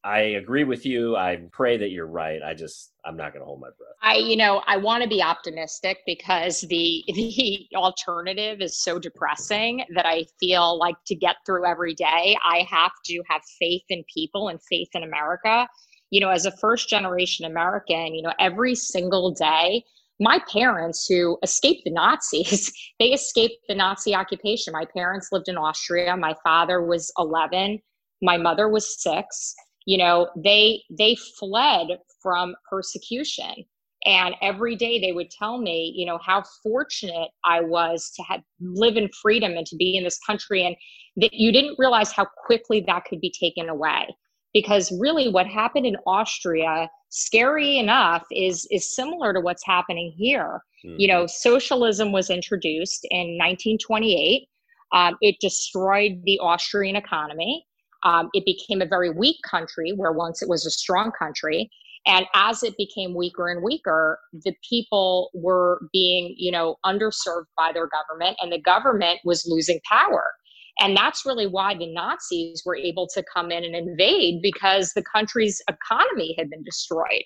I 0.04 0.20
agree 0.20 0.64
with 0.64 0.86
you. 0.86 1.18
I 1.18 1.38
pray 1.52 1.78
that 1.78 1.90
you're 1.90 2.08
right. 2.08 2.42
I 2.42 2.54
just 2.54 2.94
I'm 3.04 3.18
not 3.18 3.34
going 3.34 3.42
to 3.42 3.46
hold 3.46 3.60
my 3.60 3.68
breath. 3.68 3.96
I 4.02 4.16
you 4.16 4.38
know, 4.38 4.62
I 4.66 4.78
want 4.78 5.04
to 5.04 5.10
be 5.10 5.22
optimistic 5.22 6.00
because 6.06 6.62
the 6.62 7.04
the 7.08 7.68
alternative 7.76 8.62
is 8.62 8.82
so 8.82 8.98
depressing 8.98 9.84
that 9.96 10.06
I 10.06 10.26
feel 10.40 10.78
like 10.78 10.96
to 11.08 11.16
get 11.16 11.38
through 11.46 11.66
every 11.66 11.94
day, 11.94 12.38
I 12.46 12.66
have 12.70 12.92
to 13.06 13.24
have 13.30 13.42
faith 13.60 13.84
in 13.90 14.04
people 14.14 14.48
and 14.48 14.60
faith 14.70 14.90
in 14.94 15.04
America. 15.04 15.68
You 16.12 16.22
know, 16.22 16.30
as 16.30 16.46
a 16.46 16.58
first 16.58 16.90
generation 16.90 17.46
American, 17.46 18.16
you 18.16 18.22
know, 18.22 18.34
every 18.40 18.76
single 18.76 19.32
day 19.32 19.84
my 20.22 20.40
parents 20.52 21.08
who 21.08 21.38
escaped 21.44 21.84
the 21.86 21.92
Nazis, 21.92 22.74
they 23.00 23.08
escaped 23.08 23.56
the 23.68 23.76
Nazi 23.76 24.14
occupation. 24.14 24.74
My 24.74 24.86
parents 24.94 25.30
lived 25.32 25.48
in 25.48 25.58
Austria. 25.58 26.18
My 26.18 26.36
father 26.44 26.86
was 26.86 27.10
11. 27.18 27.80
My 28.22 28.36
mother 28.36 28.68
was 28.68 29.02
six 29.02 29.56
you 29.90 29.98
know 29.98 30.30
they 30.38 30.84
they 30.92 31.16
fled 31.16 31.88
from 32.22 32.56
persecution. 32.70 33.66
And 34.06 34.34
every 34.42 34.78
day 34.78 35.02
they 35.02 35.12
would 35.12 35.30
tell 35.30 35.58
me 35.58 35.92
you 35.96 36.06
know 36.06 36.20
how 36.26 36.44
fortunate 36.64 37.30
i 37.44 37.60
was 37.60 38.12
to 38.16 38.24
have 38.24 38.42
live 38.62 38.96
in 38.96 39.10
freedom 39.22 39.54
and 39.58 39.66
to 39.66 39.76
be 39.76 39.98
in 39.98 40.04
this 40.06 40.20
country 40.26 40.66
and 40.66 40.76
that 41.18 41.34
you 41.34 41.52
didn't 41.52 41.76
realize 41.78 42.12
how 42.12 42.26
quickly 42.46 42.80
that 42.88 43.04
could 43.06 43.20
be 43.20 43.34
taken 43.38 43.68
away. 43.68 44.16
Because 44.54 44.94
really 45.00 45.28
what 45.30 45.48
happened 45.48 45.88
in 45.88 45.98
austria 46.06 46.88
scary 47.10 47.80
enough 47.80 48.24
is 48.32 48.68
is 48.72 48.96
similar 48.96 49.34
to 49.34 49.42
what's 49.42 49.66
happening 49.66 50.14
here. 50.16 50.62
Mm-hmm. 50.86 51.00
you 51.02 51.08
know 51.10 51.26
socialism 51.28 52.14
was 52.14 52.30
introduced 52.30 53.06
in 53.10 53.26
1928 53.38 54.48
um, 54.94 55.18
it 55.20 55.36
destroyed 55.42 56.22
the 56.24 56.40
austrian 56.40 56.96
economy 56.96 57.66
um, 58.04 58.30
it 58.34 58.46
became 58.46 58.82
a 58.82 58.86
very 58.86 59.10
weak 59.10 59.38
country 59.50 59.94
where 59.96 60.12
once 60.12 60.42
it 60.42 60.50
was 60.50 60.66
a 60.66 60.72
strong 60.72 61.12
country. 61.18 61.70
And 62.06 62.26
as 62.34 62.64
it 62.64 62.76
became 62.78 63.14
weaker 63.14 63.50
and 63.50 63.62
weaker, 63.62 64.20
the 64.32 64.54
people 64.68 65.30
were 65.34 65.82
being, 65.92 66.34
you 66.38 66.52
know, 66.52 66.78
underserved 66.86 67.46
by 67.58 67.72
their 67.74 67.88
government, 67.88 68.38
and 68.42 68.52
the 68.52 68.62
government 68.62 69.20
was 69.26 69.46
losing 69.46 69.80
power. 69.90 70.32
And 70.80 70.96
that's 70.96 71.26
really 71.26 71.46
why 71.46 71.76
the 71.76 71.92
Nazis 71.92 72.64
were 72.66 72.78
able 72.78 73.08
to 73.14 73.24
come 73.34 73.52
in 73.52 73.66
and 73.66 73.76
invade 73.76 74.42
because 74.42 74.94
the 74.94 75.04
country's 75.04 75.62
economy 75.70 76.36
had 76.38 76.50
been 76.50 76.64
destroyed. 76.64 77.24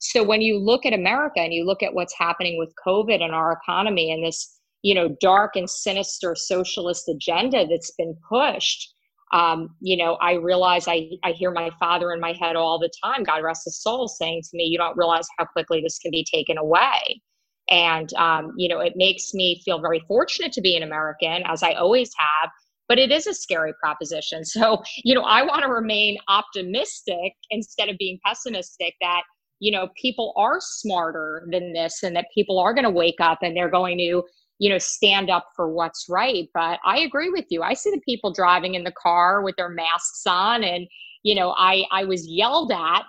So 0.00 0.24
when 0.24 0.42
you 0.42 0.58
look 0.58 0.84
at 0.84 0.92
America 0.92 1.40
and 1.40 1.54
you 1.54 1.64
look 1.64 1.82
at 1.82 1.94
what's 1.94 2.18
happening 2.18 2.58
with 2.58 2.74
COVID 2.86 3.22
and 3.22 3.32
our 3.32 3.52
economy 3.52 4.10
and 4.10 4.24
this, 4.24 4.58
you 4.82 4.94
know, 4.94 5.16
dark 5.20 5.56
and 5.56 5.70
sinister 5.70 6.34
socialist 6.34 7.08
agenda 7.08 7.66
that's 7.66 7.92
been 7.92 8.16
pushed, 8.28 8.92
um, 9.36 9.68
you 9.80 9.98
know, 9.98 10.14
I 10.14 10.32
realize 10.32 10.88
I, 10.88 11.10
I 11.22 11.32
hear 11.32 11.50
my 11.50 11.70
father 11.78 12.12
in 12.12 12.20
my 12.20 12.32
head 12.32 12.56
all 12.56 12.78
the 12.78 12.90
time, 13.04 13.22
God 13.22 13.42
rest 13.44 13.66
his 13.66 13.82
soul, 13.82 14.08
saying 14.08 14.40
to 14.42 14.48
me, 14.54 14.64
You 14.64 14.78
don't 14.78 14.96
realize 14.96 15.26
how 15.38 15.44
quickly 15.44 15.82
this 15.82 15.98
can 15.98 16.10
be 16.10 16.24
taken 16.32 16.56
away. 16.56 17.20
And, 17.68 18.12
um, 18.14 18.52
you 18.56 18.68
know, 18.68 18.80
it 18.80 18.94
makes 18.96 19.34
me 19.34 19.60
feel 19.62 19.78
very 19.78 20.00
fortunate 20.08 20.52
to 20.52 20.62
be 20.62 20.74
an 20.74 20.82
American, 20.82 21.42
as 21.44 21.62
I 21.62 21.72
always 21.72 22.10
have, 22.16 22.48
but 22.88 22.98
it 22.98 23.12
is 23.12 23.26
a 23.26 23.34
scary 23.34 23.74
proposition. 23.82 24.42
So, 24.44 24.82
you 25.04 25.14
know, 25.14 25.22
I 25.22 25.42
want 25.42 25.64
to 25.64 25.68
remain 25.68 26.16
optimistic 26.28 27.34
instead 27.50 27.90
of 27.90 27.98
being 27.98 28.18
pessimistic 28.24 28.94
that, 29.02 29.22
you 29.60 29.70
know, 29.70 29.88
people 30.00 30.32
are 30.38 30.60
smarter 30.60 31.46
than 31.50 31.74
this 31.74 32.02
and 32.02 32.16
that 32.16 32.28
people 32.34 32.58
are 32.58 32.72
going 32.72 32.84
to 32.84 32.90
wake 32.90 33.20
up 33.20 33.40
and 33.42 33.54
they're 33.54 33.70
going 33.70 33.98
to 33.98 34.22
you 34.58 34.70
know 34.70 34.78
stand 34.78 35.30
up 35.30 35.48
for 35.54 35.70
what's 35.70 36.06
right 36.08 36.48
but 36.54 36.78
i 36.84 36.98
agree 37.00 37.30
with 37.30 37.46
you. 37.50 37.62
I 37.62 37.74
see 37.74 37.90
the 37.90 38.00
people 38.00 38.32
driving 38.32 38.74
in 38.74 38.84
the 38.84 38.92
car 38.92 39.42
with 39.42 39.56
their 39.56 39.68
masks 39.68 40.22
on 40.26 40.64
and 40.64 40.86
you 41.22 41.34
know 41.34 41.54
i 41.56 41.84
i 41.90 42.04
was 42.04 42.28
yelled 42.28 42.72
at 42.72 43.04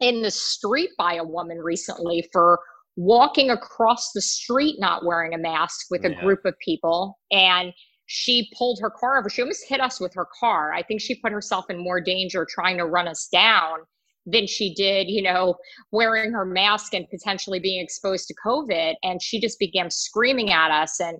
in 0.00 0.22
the 0.22 0.30
street 0.30 0.90
by 0.98 1.14
a 1.14 1.24
woman 1.24 1.58
recently 1.58 2.28
for 2.32 2.58
walking 2.96 3.50
across 3.50 4.12
the 4.12 4.22
street 4.22 4.76
not 4.78 5.04
wearing 5.04 5.34
a 5.34 5.38
mask 5.38 5.86
with 5.90 6.04
a 6.04 6.10
yeah. 6.10 6.20
group 6.20 6.44
of 6.44 6.54
people 6.58 7.18
and 7.30 7.72
she 8.06 8.50
pulled 8.56 8.78
her 8.80 8.90
car 8.90 9.18
over. 9.18 9.30
She 9.30 9.40
almost 9.40 9.66
hit 9.66 9.80
us 9.80 9.98
with 9.98 10.12
her 10.14 10.26
car. 10.38 10.74
I 10.74 10.82
think 10.82 11.00
she 11.00 11.14
put 11.14 11.32
herself 11.32 11.70
in 11.70 11.78
more 11.78 12.00
danger 12.00 12.46
trying 12.48 12.76
to 12.76 12.84
run 12.84 13.08
us 13.08 13.28
down 13.32 13.78
than 14.26 14.46
she 14.46 14.74
did, 14.74 15.08
you 15.08 15.22
know, 15.22 15.56
wearing 15.90 16.32
her 16.32 16.44
mask 16.44 16.94
and 16.94 17.08
potentially 17.10 17.58
being 17.58 17.82
exposed 17.82 18.26
to 18.28 18.34
COVID. 18.44 18.94
And 19.02 19.22
she 19.22 19.40
just 19.40 19.58
began 19.58 19.90
screaming 19.90 20.50
at 20.50 20.70
us. 20.70 21.00
And 21.00 21.18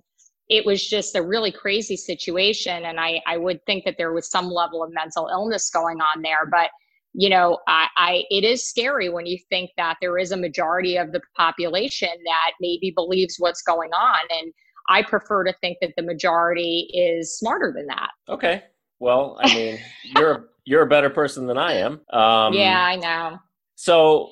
it 0.49 0.65
was 0.65 0.87
just 0.87 1.15
a 1.15 1.21
really 1.21 1.51
crazy 1.51 1.97
situation. 1.97 2.85
And 2.85 2.99
I, 2.99 3.21
I 3.27 3.37
would 3.37 3.63
think 3.65 3.85
that 3.85 3.95
there 3.97 4.13
was 4.13 4.29
some 4.29 4.49
level 4.49 4.83
of 4.83 4.91
mental 4.93 5.27
illness 5.31 5.69
going 5.69 6.01
on 6.01 6.21
there. 6.21 6.47
But, 6.49 6.69
you 7.13 7.29
know, 7.29 7.59
I, 7.67 7.87
I 7.97 8.23
it 8.29 8.43
is 8.43 8.67
scary 8.67 9.09
when 9.09 9.25
you 9.25 9.37
think 9.49 9.71
that 9.77 9.97
there 10.01 10.17
is 10.17 10.31
a 10.31 10.37
majority 10.37 10.97
of 10.97 11.11
the 11.11 11.21
population 11.37 12.09
that 12.09 12.51
maybe 12.59 12.91
believes 12.95 13.35
what's 13.37 13.61
going 13.61 13.91
on. 13.91 14.19
And 14.39 14.51
I 14.89 15.01
prefer 15.01 15.43
to 15.45 15.53
think 15.61 15.77
that 15.81 15.93
the 15.97 16.03
majority 16.03 16.89
is 16.93 17.37
smarter 17.37 17.73
than 17.75 17.87
that. 17.87 18.09
Okay. 18.29 18.63
Well, 18.99 19.37
I 19.41 19.53
mean, 19.53 19.79
you're 20.03 20.49
you're 20.65 20.81
a 20.81 20.87
better 20.87 21.09
person 21.09 21.47
than 21.47 21.57
I 21.57 21.73
am. 21.73 22.01
Um, 22.11 22.53
yeah, 22.53 22.83
I 22.83 22.95
know. 22.95 23.37
So, 23.75 24.31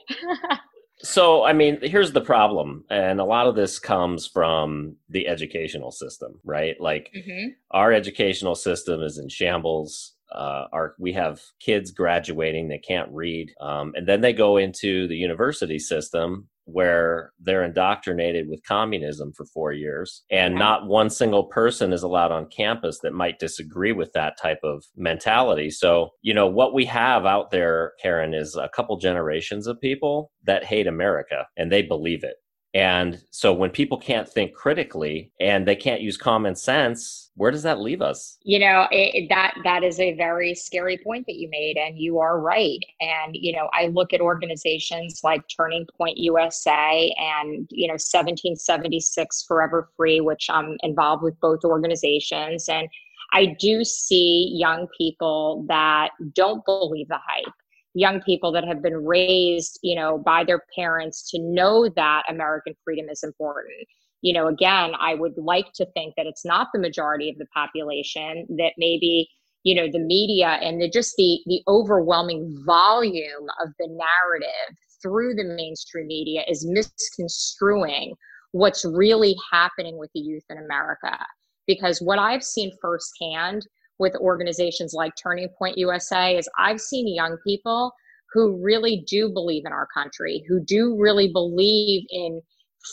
so 1.03 1.43
I 1.43 1.53
mean, 1.53 1.79
here's 1.81 2.11
the 2.11 2.21
problem, 2.21 2.83
and 2.89 3.19
a 3.19 3.25
lot 3.25 3.47
of 3.47 3.55
this 3.55 3.79
comes 3.79 4.27
from 4.27 4.95
the 5.09 5.27
educational 5.27 5.91
system, 5.91 6.39
right? 6.43 6.75
Like, 6.79 7.11
mm-hmm. 7.15 7.49
our 7.71 7.93
educational 7.93 8.55
system 8.55 9.01
is 9.01 9.17
in 9.17 9.29
shambles. 9.29 10.13
Uh, 10.33 10.65
our 10.73 10.95
we 10.97 11.13
have 11.13 11.39
kids 11.59 11.91
graduating 11.91 12.69
that 12.69 12.83
can't 12.83 13.11
read, 13.11 13.51
um, 13.61 13.93
and 13.95 14.07
then 14.07 14.21
they 14.21 14.33
go 14.33 14.57
into 14.57 15.07
the 15.07 15.15
university 15.15 15.77
system 15.77 16.47
where 16.65 17.31
they're 17.39 17.63
indoctrinated 17.63 18.47
with 18.49 18.63
communism 18.65 19.33
for 19.33 19.45
four 19.45 19.71
years 19.71 20.23
and 20.31 20.55
not 20.55 20.87
one 20.87 21.09
single 21.09 21.45
person 21.45 21.91
is 21.91 22.03
allowed 22.03 22.31
on 22.31 22.47
campus 22.47 22.99
that 22.99 23.13
might 23.13 23.39
disagree 23.39 23.91
with 23.91 24.11
that 24.13 24.37
type 24.41 24.59
of 24.63 24.83
mentality. 24.95 25.69
So 25.69 26.09
you 26.21 26.33
know 26.33 26.47
what 26.47 26.73
we 26.73 26.85
have 26.85 27.25
out 27.25 27.51
there 27.51 27.93
karen 28.01 28.33
is 28.33 28.55
a 28.55 28.69
couple 28.75 28.97
generations 28.97 29.67
of 29.67 29.79
people 29.81 30.31
that 30.43 30.63
hate 30.63 30.87
america 30.87 31.45
and 31.57 31.71
they 31.71 31.81
believe 31.81 32.23
it 32.23 32.35
and 32.73 33.21
so 33.29 33.53
when 33.53 33.69
people 33.69 33.97
can't 33.97 34.27
think 34.27 34.53
critically 34.53 35.31
and 35.39 35.67
they 35.67 35.75
can't 35.75 36.01
use 36.01 36.17
common 36.17 36.55
sense, 36.55 37.31
where 37.35 37.51
does 37.51 37.63
that 37.63 37.79
leave 37.79 38.01
us? 38.01 38.37
You 38.43 38.59
know, 38.59 38.87
it, 38.89 39.29
that 39.29 39.53
that 39.63 39.83
is 39.83 39.99
a 39.99 40.15
very 40.15 40.55
scary 40.55 40.99
point 41.03 41.25
that 41.27 41.35
you 41.35 41.49
made 41.51 41.77
and 41.77 41.97
you 41.99 42.19
are 42.19 42.39
right. 42.39 42.79
And 42.99 43.35
you 43.35 43.55
know, 43.55 43.69
I 43.73 43.87
look 43.87 44.11
at 44.11 44.21
organizations 44.21 45.21
like 45.23 45.43
Turning 45.55 45.85
Point 45.97 46.17
USA 46.17 47.13
and 47.17 47.67
you 47.69 47.87
know 47.87 47.93
1776 47.93 49.45
Forever 49.47 49.89
Free, 49.95 50.19
which 50.19 50.47
I'm 50.49 50.77
involved 50.81 51.21
with 51.23 51.39
both 51.39 51.63
organizations 51.63 52.67
and 52.67 52.87
I 53.35 53.55
do 53.59 53.83
see 53.83 54.51
young 54.55 54.87
people 54.95 55.65
that 55.67 56.09
don't 56.35 56.63
believe 56.65 57.07
the 57.07 57.17
hype 57.17 57.53
young 57.93 58.21
people 58.21 58.51
that 58.51 58.65
have 58.65 58.81
been 58.81 59.05
raised, 59.05 59.79
you 59.83 59.95
know, 59.95 60.17
by 60.17 60.43
their 60.43 60.61
parents 60.75 61.29
to 61.31 61.39
know 61.39 61.89
that 61.95 62.23
American 62.29 62.73
freedom 62.83 63.07
is 63.09 63.23
important. 63.23 63.87
You 64.21 64.33
know, 64.33 64.47
again, 64.47 64.93
I 64.99 65.15
would 65.15 65.33
like 65.37 65.73
to 65.75 65.85
think 65.93 66.13
that 66.15 66.25
it's 66.25 66.45
not 66.45 66.69
the 66.73 66.79
majority 66.79 67.29
of 67.29 67.37
the 67.37 67.45
population, 67.53 68.47
that 68.57 68.73
maybe, 68.77 69.27
you 69.63 69.75
know, 69.75 69.87
the 69.91 69.99
media 69.99 70.59
and 70.61 70.81
the, 70.81 70.89
just 70.89 71.13
the 71.17 71.39
the 71.45 71.61
overwhelming 71.67 72.63
volume 72.65 73.47
of 73.61 73.69
the 73.79 73.87
narrative 73.87 74.77
through 75.01 75.35
the 75.35 75.43
mainstream 75.43 76.07
media 76.07 76.43
is 76.47 76.65
misconstruing 76.65 78.13
what's 78.53 78.85
really 78.85 79.35
happening 79.51 79.97
with 79.97 80.09
the 80.13 80.21
youth 80.21 80.43
in 80.49 80.57
America. 80.57 81.17
Because 81.67 81.99
what 81.99 82.19
I've 82.19 82.43
seen 82.43 82.71
firsthand 82.81 83.67
with 84.03 84.15
organizations 84.17 84.93
like 84.93 85.13
Turning 85.15 85.47
Point 85.57 85.77
USA 85.77 86.37
is 86.37 86.47
I've 86.59 86.81
seen 86.81 87.07
young 87.07 87.37
people 87.47 87.93
who 88.33 88.61
really 88.61 89.05
do 89.07 89.29
believe 89.29 89.63
in 89.65 89.71
our 89.71 89.87
country, 89.93 90.43
who 90.49 90.59
do 90.59 90.97
really 90.99 91.31
believe 91.31 92.03
in 92.09 92.41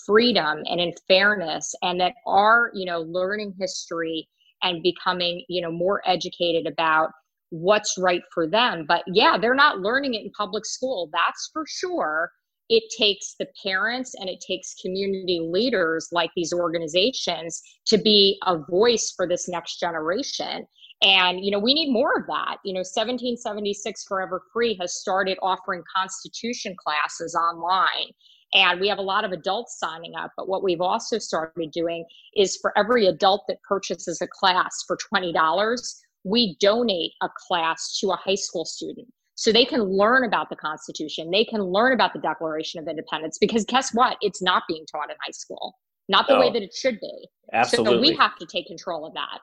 freedom 0.06 0.62
and 0.66 0.80
in 0.80 0.92
fairness 1.08 1.74
and 1.82 2.00
that 2.00 2.12
are, 2.28 2.70
you 2.74 2.86
know, 2.86 3.00
learning 3.00 3.54
history 3.58 4.28
and 4.62 4.84
becoming, 4.84 5.44
you 5.48 5.60
know, 5.60 5.72
more 5.72 6.00
educated 6.06 6.70
about 6.70 7.10
what's 7.48 7.98
right 7.98 8.22
for 8.32 8.46
them. 8.46 8.84
But 8.86 9.02
yeah, 9.08 9.36
they're 9.36 9.52
not 9.52 9.80
learning 9.80 10.14
it 10.14 10.22
in 10.22 10.30
public 10.30 10.64
school. 10.64 11.10
That's 11.12 11.50
for 11.52 11.64
sure 11.66 12.30
it 12.68 12.84
takes 12.96 13.34
the 13.40 13.48
parents 13.64 14.14
and 14.14 14.30
it 14.30 14.40
takes 14.46 14.76
community 14.80 15.40
leaders 15.42 16.08
like 16.12 16.30
these 16.36 16.52
organizations 16.52 17.60
to 17.86 17.98
be 17.98 18.38
a 18.46 18.58
voice 18.70 19.12
for 19.16 19.26
this 19.26 19.48
next 19.48 19.80
generation 19.80 20.64
and 21.02 21.44
you 21.44 21.50
know 21.50 21.58
we 21.58 21.74
need 21.74 21.90
more 21.90 22.16
of 22.16 22.26
that 22.26 22.58
you 22.64 22.72
know 22.72 22.80
1776 22.80 24.04
forever 24.04 24.42
free 24.52 24.76
has 24.80 24.94
started 24.94 25.38
offering 25.42 25.82
constitution 25.94 26.74
classes 26.76 27.34
online 27.34 28.10
and 28.52 28.80
we 28.80 28.88
have 28.88 28.98
a 28.98 29.02
lot 29.02 29.24
of 29.24 29.32
adults 29.32 29.78
signing 29.78 30.14
up 30.14 30.30
but 30.36 30.48
what 30.48 30.62
we've 30.62 30.80
also 30.80 31.18
started 31.18 31.70
doing 31.70 32.04
is 32.36 32.58
for 32.60 32.76
every 32.76 33.06
adult 33.06 33.44
that 33.48 33.62
purchases 33.62 34.20
a 34.20 34.26
class 34.26 34.84
for 34.86 34.96
$20 35.12 35.94
we 36.24 36.56
donate 36.60 37.12
a 37.22 37.28
class 37.48 37.98
to 37.98 38.10
a 38.10 38.16
high 38.16 38.34
school 38.34 38.64
student 38.64 39.08
so 39.40 39.50
they 39.50 39.64
can 39.64 39.82
learn 39.82 40.24
about 40.24 40.50
the 40.50 40.56
Constitution. 40.56 41.30
They 41.30 41.46
can 41.46 41.62
learn 41.62 41.94
about 41.94 42.12
the 42.12 42.18
Declaration 42.18 42.78
of 42.78 42.86
Independence 42.86 43.38
because 43.40 43.64
guess 43.64 43.94
what? 43.94 44.18
It's 44.20 44.42
not 44.42 44.64
being 44.68 44.84
taught 44.84 45.08
in 45.08 45.16
high 45.24 45.32
school, 45.32 45.78
not 46.10 46.28
the 46.28 46.38
way 46.38 46.52
that 46.52 46.62
it 46.62 46.74
should 46.74 47.00
be. 47.00 47.26
Absolutely. 47.54 47.94
So 47.94 48.00
we 48.00 48.14
have 48.16 48.36
to 48.36 48.44
take 48.44 48.66
control 48.66 49.06
of 49.06 49.14
that. 49.14 49.38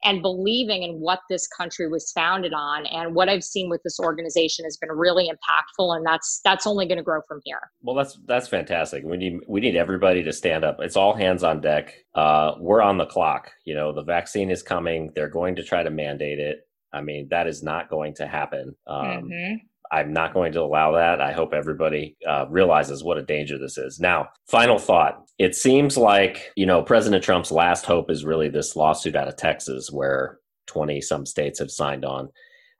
and 0.07 0.23
believing 0.23 0.85
in 0.85 1.01
what 1.01 1.19
this 1.29 1.47
country 1.49 1.89
was 1.89 2.11
founded 2.13 2.55
on. 2.55 2.87
And 2.87 3.15
what 3.15 3.29
i've 3.29 3.45
seen 3.45 3.69
with 3.69 3.83
this 3.83 3.99
organization 4.01 4.65
has 4.65 4.77
been 4.77 4.91
really 4.91 5.29
impactful 5.29 5.97
and 5.97 6.07
that's 6.07 6.41
that's 6.45 6.67
only 6.67 6.87
going 6.87 6.99
to 6.99 7.05
grow 7.05 7.21
from 7.29 7.41
here. 7.45 7.61
Well 7.83 7.97
that's 7.97 8.19
that's 8.27 8.49
fantastic. 8.49 9.05
We 9.05 9.17
need 9.17 9.41
we 9.49 9.61
need 9.61 9.77
everybody 9.77 10.23
to 10.23 10.33
stand 10.33 10.65
up. 10.65 10.79
It's 10.81 10.97
all 10.97 11.15
hands 11.15 11.43
on 11.43 11.61
deck. 11.61 11.93
Uh, 12.15 12.53
we're 12.59 12.83
on 12.83 12.97
the 12.97 13.07
clock. 13.07 13.51
You 13.65 13.75
know 13.75 13.93
the 13.93 14.05
vaccine 14.05 14.51
is 14.51 14.63
coming. 14.63 15.11
They're 15.15 15.29
going 15.29 15.57
to 15.57 15.65
try 15.65 15.83
to 15.83 15.91
mandate 15.91 16.39
it. 16.39 16.61
I 16.93 17.03
mean 17.03 17.29
that 17.31 17.47
is 17.49 17.63
not 17.63 17.91
going 17.91 18.15
to 18.15 18.27
happen. 18.27 18.75
Um, 18.87 19.07
mm-hmm. 19.07 19.55
I'm 19.93 20.13
not 20.13 20.35
going 20.35 20.53
to 20.53 20.63
allow 20.63 20.93
that. 20.93 21.21
I 21.21 21.33
hope 21.33 21.53
everybody 21.53 22.17
uh, 22.29 22.47
realizes 22.49 23.05
what 23.05 23.19
a 23.19 23.23
danger 23.23 23.59
this 23.59 23.79
is. 23.79 24.01
Now, 24.01 24.29
final 24.49 24.79
thought. 24.79 25.23
It 25.39 25.55
seems 25.55 25.97
like, 25.97 26.51
you 26.57 26.67
know, 26.67 26.83
President 26.83 27.23
Trump's 27.23 27.53
last 27.53 27.85
hope 27.85 28.11
is 28.11 28.25
really 28.25 28.49
this 28.49 28.77
lawsuit 28.77 29.17
out 29.17 29.29
of 29.29 29.37
Texas 29.37 29.91
where 29.91 30.39
20 30.67 31.01
some 31.01 31.27
states 31.27 31.59
have 31.59 31.71
signed 31.71 32.05
on. 32.05 32.29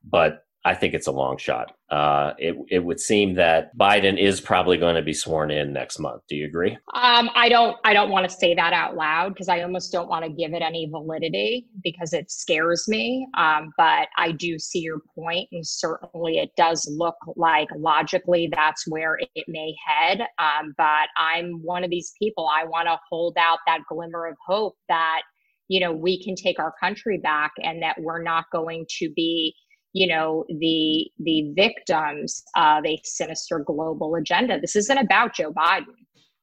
But 0.03 0.46
I 0.67 0.75
think 0.75 0.95
it's 0.95 1.07
a 1.07 1.13
long 1.13 1.39
shot. 1.39 1.73
Uh, 1.91 2.33
it 2.39 2.57
it 2.69 2.79
would 2.81 2.99
seem 2.99 3.35
that 3.37 3.71
Biden 3.79 4.19
is 4.19 4.41
probably 4.41 4.77
going 4.77 4.97
to 4.97 5.03
be 5.03 5.13
sworn 5.13 5.53
in 5.53 5.73
next 5.73 6.01
month. 6.01 6.23
Do 6.29 6.35
you 6.35 6.45
agree? 6.45 6.77
Um, 6.93 7.31
I 7.37 7.49
don't. 7.49 7.77
I 7.85 7.95
don't 7.95 8.11
want 8.11 8.29
to 8.29 8.37
say 8.37 8.53
that 8.53 8.73
out 8.73 8.97
loud 8.97 9.29
because 9.29 9.49
I 9.49 9.63
almost 9.63 9.93
don't 9.93 10.09
want 10.09 10.25
to 10.25 10.31
give 10.31 10.55
it 10.55 10.63
any 10.63 10.89
validity 10.91 11.69
because 11.85 12.13
it 12.13 12.33
scares 12.33 12.89
me. 12.89 13.29
Um, 13.39 13.71
but 13.79 14.09
I 14.17 14.33
do 14.33 14.59
see 14.59 14.81
your 14.81 14.99
point, 15.15 15.49
and 15.53 15.65
certainly 15.65 16.39
it 16.39 16.51
does 16.57 16.85
look 16.99 17.17
like 17.37 17.69
logically 17.77 18.51
that's 18.53 18.89
where 18.89 19.21
it 19.37 19.45
may 19.47 19.73
head. 19.87 20.23
Um, 20.41 20.75
but 20.77 21.07
I'm 21.17 21.63
one 21.63 21.85
of 21.85 21.91
these 21.91 22.13
people. 22.21 22.51
I 22.53 22.65
want 22.65 22.89
to 22.89 22.99
hold 23.09 23.37
out 23.39 23.59
that 23.69 23.83
glimmer 23.89 24.27
of 24.27 24.37
hope 24.45 24.75
that 24.89 25.23
you 25.69 25.79
know 25.79 25.93
we 25.93 26.21
can 26.25 26.35
take 26.35 26.59
our 26.59 26.75
country 26.81 27.19
back 27.19 27.53
and 27.63 27.81
that 27.85 28.01
we're 28.01 28.23
not 28.25 28.47
going 28.53 28.85
to 28.99 29.13
be 29.15 29.55
you 29.93 30.07
know 30.07 30.45
the 30.49 31.11
the 31.21 31.53
victims 31.57 32.43
of 32.57 32.85
a 32.85 33.01
sinister 33.05 33.61
global 33.61 34.15
agenda 34.15 34.61
this 34.61 34.77
isn't 34.77 34.99
about 34.99 35.35
joe 35.35 35.53
biden 35.53 35.85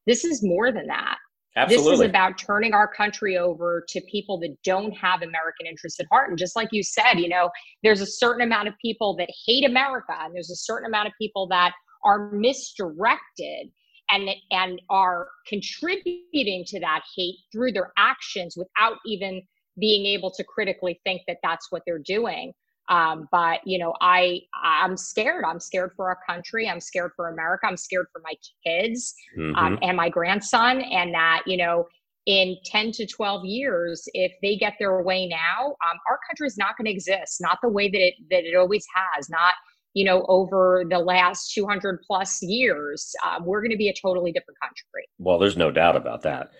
this 0.08 0.24
is 0.26 0.44
more 0.44 0.72
than 0.72 0.88
that 0.88 1.18
Absolutely. 1.56 1.92
This 1.92 2.00
is 2.00 2.10
about 2.10 2.38
turning 2.40 2.74
our 2.74 2.88
country 2.88 3.38
over 3.38 3.86
to 3.90 4.02
people 4.10 4.40
that 4.40 4.56
don't 4.64 4.92
have 4.94 5.22
American 5.22 5.68
interests 5.68 6.00
at 6.00 6.08
heart. 6.10 6.30
And 6.30 6.38
just 6.38 6.56
like 6.56 6.70
you 6.72 6.82
said, 6.82 7.20
you 7.20 7.30
know, 7.30 7.50
there's 7.84 8.02
a 8.02 8.08
certain 8.08 8.42
amount 8.42 8.70
of 8.70 8.74
people 8.82 9.16
that 9.18 9.30
hate 9.46 9.64
America, 9.64 10.14
and 10.20 10.34
there's 10.34 10.50
a 10.50 10.56
certain 10.56 10.88
amount 10.88 11.08
of 11.08 11.14
people 11.22 11.48
that 11.50 11.74
are 12.04 12.32
misdirected 12.32 13.70
and 14.10 14.30
and 14.52 14.82
are 14.90 15.28
contributing 15.48 16.64
to 16.68 16.80
that 16.80 17.02
hate 17.16 17.36
through 17.52 17.72
their 17.72 17.92
actions 17.98 18.56
without 18.58 18.98
even 19.06 19.42
being 19.80 20.06
able 20.06 20.32
to 20.32 20.44
critically 20.44 21.00
think 21.04 21.22
that 21.28 21.38
that's 21.44 21.68
what 21.72 21.84
they're 21.86 22.00
doing. 22.00 22.52
Um, 22.90 23.28
but 23.32 23.62
you 23.66 23.80
know, 23.80 23.94
I 24.02 24.42
I'm 24.62 24.98
scared. 24.98 25.46
I'm 25.46 25.60
scared 25.60 25.92
for 25.96 26.10
our 26.10 26.20
country. 26.28 26.68
I'm 26.68 26.80
scared 26.80 27.12
for 27.16 27.30
America. 27.30 27.68
I'm 27.68 27.78
scared 27.78 28.08
for 28.12 28.22
my 28.24 28.34
kids 28.66 29.14
um, 29.38 29.44
mm-hmm. 29.44 29.56
um, 29.56 29.80
and 29.82 29.98
my 29.98 30.10
grandson. 30.10 30.82
And 30.82 31.14
that 31.14 31.44
you 31.46 31.58
know, 31.58 31.88
in 32.26 32.58
10 32.66 32.92
to 32.94 33.06
12 33.06 33.46
years, 33.46 34.04
if 34.14 34.34
they 34.42 34.56
get 34.56 34.74
their 34.80 35.02
way 35.02 35.28
now, 35.28 35.68
um, 35.68 35.98
our 36.10 36.20
country 36.30 36.48
is 36.48 36.58
not 36.58 36.78
going 36.78 36.86
to 36.86 36.92
exist. 36.92 37.40
Not 37.42 37.60
the 37.62 37.70
way 37.70 37.90
that 37.90 38.02
it 38.02 38.16
that 38.30 38.44
it 38.44 38.56
always 38.56 38.86
has. 38.94 39.30
Not 39.30 39.56
you 39.94 40.04
know, 40.04 40.26
over 40.28 40.84
the 40.90 41.00
last 41.00 41.54
200 41.54 42.02
plus 42.08 42.42
years, 42.42 43.14
um, 43.24 43.46
we're 43.46 43.62
going 43.62 43.72
to 43.72 43.78
be 43.78 43.90
a 43.90 43.94
totally 43.94 44.32
different 44.32 44.60
country. 44.60 45.08
Well, 45.20 45.38
there's 45.38 45.58
no 45.58 45.72
doubt 45.72 45.96
about 45.96 46.24
that. 46.24 46.52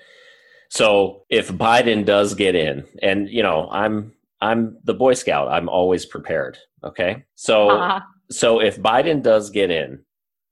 So 0.70 1.24
if 1.30 1.50
Biden 1.50 2.06
does 2.06 2.34
get 2.36 2.56
in, 2.56 2.86
and 3.02 3.30
you 3.30 3.44
know, 3.44 3.68
I'm 3.72 4.14
I'm 4.44 4.78
the 4.84 4.94
Boy 4.94 5.14
Scout. 5.14 5.48
I'm 5.48 5.70
always 5.70 6.06
prepared. 6.06 6.58
Okay, 6.84 7.24
so 7.36 7.70
uh-huh. 7.70 8.02
so 8.30 8.60
if 8.60 8.78
Biden 8.78 9.24
does 9.24 9.50
get 9.50 9.72
in, 9.72 10.04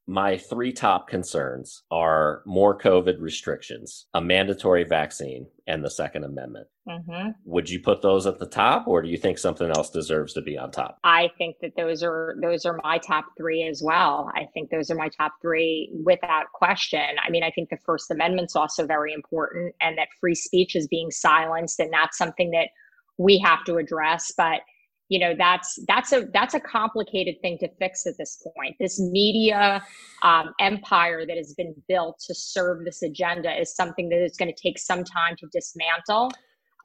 my 0.08 0.38
three 0.38 0.72
top 0.72 1.08
concerns 1.08 1.84
are 1.92 2.42
more 2.46 2.78
COVID 2.78 3.20
restrictions, 3.20 4.08
a 4.14 4.22
mandatory 4.22 4.84
vaccine, 4.84 5.46
and 5.68 5.84
the 5.84 5.90
Second 5.90 6.24
Amendment. 6.24 6.68
Mm-hmm. 6.88 7.30
Would 7.46 7.70
you 7.70 7.80
put 7.80 8.02
those 8.02 8.26
at 8.26 8.40
the 8.40 8.48
top, 8.48 8.88
or 8.88 9.02
do 9.02 9.10
you 9.10 9.18
think 9.18 9.38
something 9.38 9.70
else 9.70 9.90
deserves 9.90 10.34
to 10.34 10.42
be 10.42 10.58
on 10.58 10.72
top? 10.72 10.98
I 11.04 11.30
think 11.38 11.58
that 11.62 11.76
those 11.76 12.02
are 12.02 12.36
those 12.42 12.66
are 12.66 12.80
my 12.84 12.98
top 12.98 13.26
three 13.38 13.68
as 13.68 13.82
well. 13.84 14.32
I 14.36 14.48
think 14.54 14.70
those 14.70 14.90
are 14.90 14.96
my 14.96 15.10
top 15.10 15.34
three 15.42 15.92
without 16.04 16.46
question. 16.54 17.18
I 17.26 17.30
mean, 17.30 17.44
I 17.44 17.52
think 17.52 17.70
the 17.70 17.78
First 17.86 18.10
Amendment's 18.10 18.56
also 18.56 18.86
very 18.86 19.14
important, 19.14 19.76
and 19.82 19.98
that 19.98 20.08
free 20.20 20.36
speech 20.36 20.76
is 20.76 20.88
being 20.88 21.12
silenced, 21.12 21.80
and 21.80 21.92
that's 21.92 22.18
something 22.18 22.52
that 22.52 22.70
we 23.22 23.38
have 23.40 23.64
to 23.66 23.78
address. 23.78 24.32
But 24.36 24.62
you 25.12 25.20
know 25.20 25.36
that's 25.38 25.78
that's 25.90 26.14
a 26.14 26.26
that's 26.34 26.54
a 26.54 26.60
complicated 26.60 27.36
thing 27.42 27.58
to 27.60 27.68
fix 27.80 28.08
at 28.08 28.18
this 28.18 28.42
point 28.56 28.78
this 28.80 28.98
media 28.98 29.84
um, 30.24 30.54
empire 30.62 31.26
that 31.26 31.36
has 31.36 31.54
been 31.54 31.76
built 31.90 32.18
to 32.26 32.34
serve 32.34 32.86
this 32.86 33.04
agenda 33.04 33.52
is 33.60 33.76
something 33.76 34.08
that 34.08 34.24
is 34.24 34.38
going 34.38 34.52
to 34.52 34.60
take 34.60 34.80
some 34.80 35.04
time 35.04 35.36
to 35.38 35.48
dismantle 35.52 36.32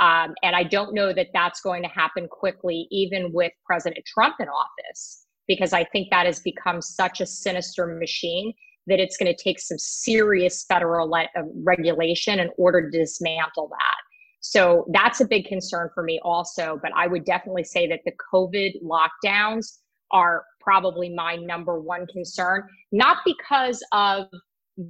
um, 0.00 0.34
and 0.42 0.56
i 0.56 0.64
don't 0.64 0.92
know 0.92 1.12
that 1.12 1.28
that's 1.32 1.60
going 1.60 1.84
to 1.84 1.88
happen 1.88 2.26
quickly 2.28 2.88
even 2.90 3.30
with 3.32 3.52
president 3.64 4.04
trump 4.04 4.34
in 4.40 4.48
office 4.48 5.24
because 5.46 5.72
i 5.72 5.84
think 5.84 6.08
that 6.10 6.26
has 6.26 6.40
become 6.40 6.82
such 6.82 7.20
a 7.20 7.26
sinister 7.26 7.86
machine 7.86 8.52
that 8.88 8.98
it's 8.98 9.16
going 9.16 9.32
to 9.32 9.40
take 9.40 9.60
some 9.60 9.78
serious 9.78 10.64
federal 10.68 11.08
le- 11.08 11.28
uh, 11.36 11.42
regulation 11.62 12.40
in 12.40 12.50
order 12.58 12.90
to 12.90 12.98
dismantle 12.98 13.68
that 13.68 14.05
so 14.48 14.86
that's 14.92 15.20
a 15.20 15.26
big 15.26 15.46
concern 15.46 15.90
for 15.92 16.04
me 16.04 16.20
also. 16.22 16.78
But 16.80 16.92
I 16.94 17.08
would 17.08 17.24
definitely 17.24 17.64
say 17.64 17.88
that 17.88 18.02
the 18.04 18.12
COVID 18.32 18.74
lockdowns 18.80 19.78
are 20.12 20.44
probably 20.60 21.12
my 21.12 21.34
number 21.34 21.80
one 21.80 22.06
concern, 22.06 22.62
not 22.92 23.18
because 23.24 23.84
of 23.90 24.28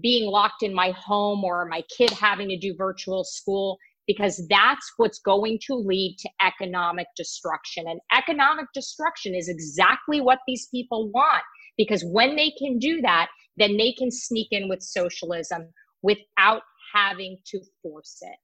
being 0.03 0.31
locked 0.31 0.63
in 0.63 0.75
my 0.75 0.91
home 0.91 1.43
or 1.43 1.65
my 1.65 1.83
kid 1.97 2.11
having 2.11 2.51
to 2.51 2.59
do 2.59 2.75
virtual 2.77 3.25
school, 3.25 3.79
because 4.07 4.47
that's 4.49 4.93
what's 4.99 5.21
going 5.21 5.59
to 5.69 5.75
lead 5.75 6.17
to 6.19 6.29
economic 6.45 7.07
destruction. 7.17 7.87
And 7.89 7.99
economic 8.15 8.67
destruction 8.75 9.35
is 9.35 9.49
exactly 9.49 10.21
what 10.21 10.41
these 10.47 10.69
people 10.71 11.11
want, 11.13 11.45
because 11.79 12.05
when 12.05 12.37
they 12.37 12.53
can 12.59 12.79
do 12.79 13.01
that, 13.01 13.29
then 13.57 13.79
they 13.79 13.93
can 13.93 14.11
sneak 14.11 14.49
in 14.51 14.69
with 14.69 14.83
socialism 14.83 15.73
without 16.03 16.61
having 16.95 17.39
to 17.47 17.61
force 17.83 18.19
it 18.21 18.37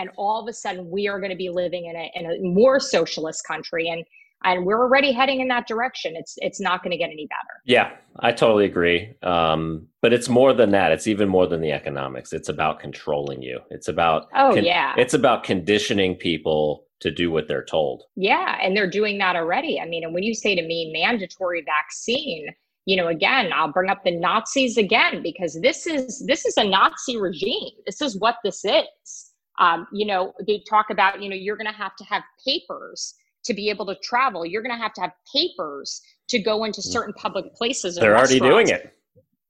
and 0.00 0.10
all 0.16 0.42
of 0.42 0.48
a 0.48 0.52
sudden 0.52 0.90
we 0.90 1.06
are 1.06 1.20
going 1.20 1.30
to 1.30 1.36
be 1.36 1.50
living 1.50 1.86
in 1.86 1.94
a, 1.94 2.10
in 2.14 2.26
a 2.26 2.40
more 2.42 2.80
socialist 2.80 3.46
country 3.46 3.88
and 3.88 4.04
and 4.42 4.64
we're 4.64 4.80
already 4.80 5.12
heading 5.12 5.40
in 5.40 5.48
that 5.48 5.66
direction. 5.66 6.14
It's 6.16 6.34
it's 6.38 6.60
not 6.60 6.82
going 6.82 6.92
to 6.92 6.96
get 6.96 7.10
any 7.10 7.26
better. 7.26 7.60
Yeah 7.64 7.92
i 8.18 8.32
totally 8.32 8.64
agree. 8.64 9.14
Um, 9.22 9.86
but 10.02 10.12
it's 10.12 10.28
more 10.28 10.52
than 10.52 10.72
that. 10.72 10.92
It's 10.92 11.06
even 11.06 11.28
more 11.28 11.46
than 11.46 11.60
the 11.60 11.72
economics. 11.72 12.32
It's 12.32 12.48
about 12.48 12.80
controlling 12.80 13.40
you. 13.42 13.60
It's 13.70 13.88
about 13.88 14.28
oh 14.34 14.54
con- 14.54 14.64
yeah. 14.64 14.94
it's 14.96 15.14
about 15.14 15.44
conditioning 15.44 16.16
people 16.16 16.84
to 17.00 17.10
do 17.10 17.30
what 17.30 17.48
they're 17.48 17.64
told. 17.64 18.04
Yeah 18.16 18.58
and 18.62 18.76
they're 18.76 18.90
doing 18.90 19.18
that 19.18 19.36
already. 19.36 19.80
I 19.80 19.86
mean 19.86 20.04
and 20.04 20.14
when 20.14 20.22
you 20.22 20.34
say 20.34 20.54
to 20.54 20.62
me 20.62 20.90
mandatory 20.92 21.62
vaccine 21.64 22.48
you 22.86 22.96
know 22.96 23.08
again 23.08 23.50
i'll 23.54 23.70
bring 23.70 23.90
up 23.90 24.02
the 24.04 24.10
nazis 24.10 24.78
again 24.78 25.22
because 25.22 25.60
this 25.60 25.86
is 25.86 26.24
this 26.26 26.44
is 26.46 26.56
a 26.56 26.64
nazi 26.64 27.16
regime. 27.16 27.72
This 27.86 28.00
is 28.00 28.18
what 28.18 28.36
this 28.42 28.64
is 28.64 29.29
um, 29.60 29.86
you 29.92 30.06
know, 30.06 30.32
they 30.46 30.62
talk 30.68 30.86
about, 30.90 31.22
you 31.22 31.28
know, 31.28 31.36
you're 31.36 31.56
going 31.56 31.70
to 31.70 31.76
have 31.76 31.94
to 31.96 32.04
have 32.04 32.22
papers 32.44 33.14
to 33.44 33.54
be 33.54 33.70
able 33.70 33.86
to 33.86 33.94
travel. 34.02 34.44
You're 34.44 34.62
going 34.62 34.74
to 34.74 34.82
have 34.82 34.94
to 34.94 35.02
have 35.02 35.12
papers 35.32 36.00
to 36.28 36.38
go 36.38 36.64
into 36.64 36.80
mm. 36.80 36.84
certain 36.84 37.14
public 37.14 37.54
places. 37.54 37.96
They're 37.96 38.16
already 38.16 38.40
doing 38.40 38.68
it. 38.68 38.94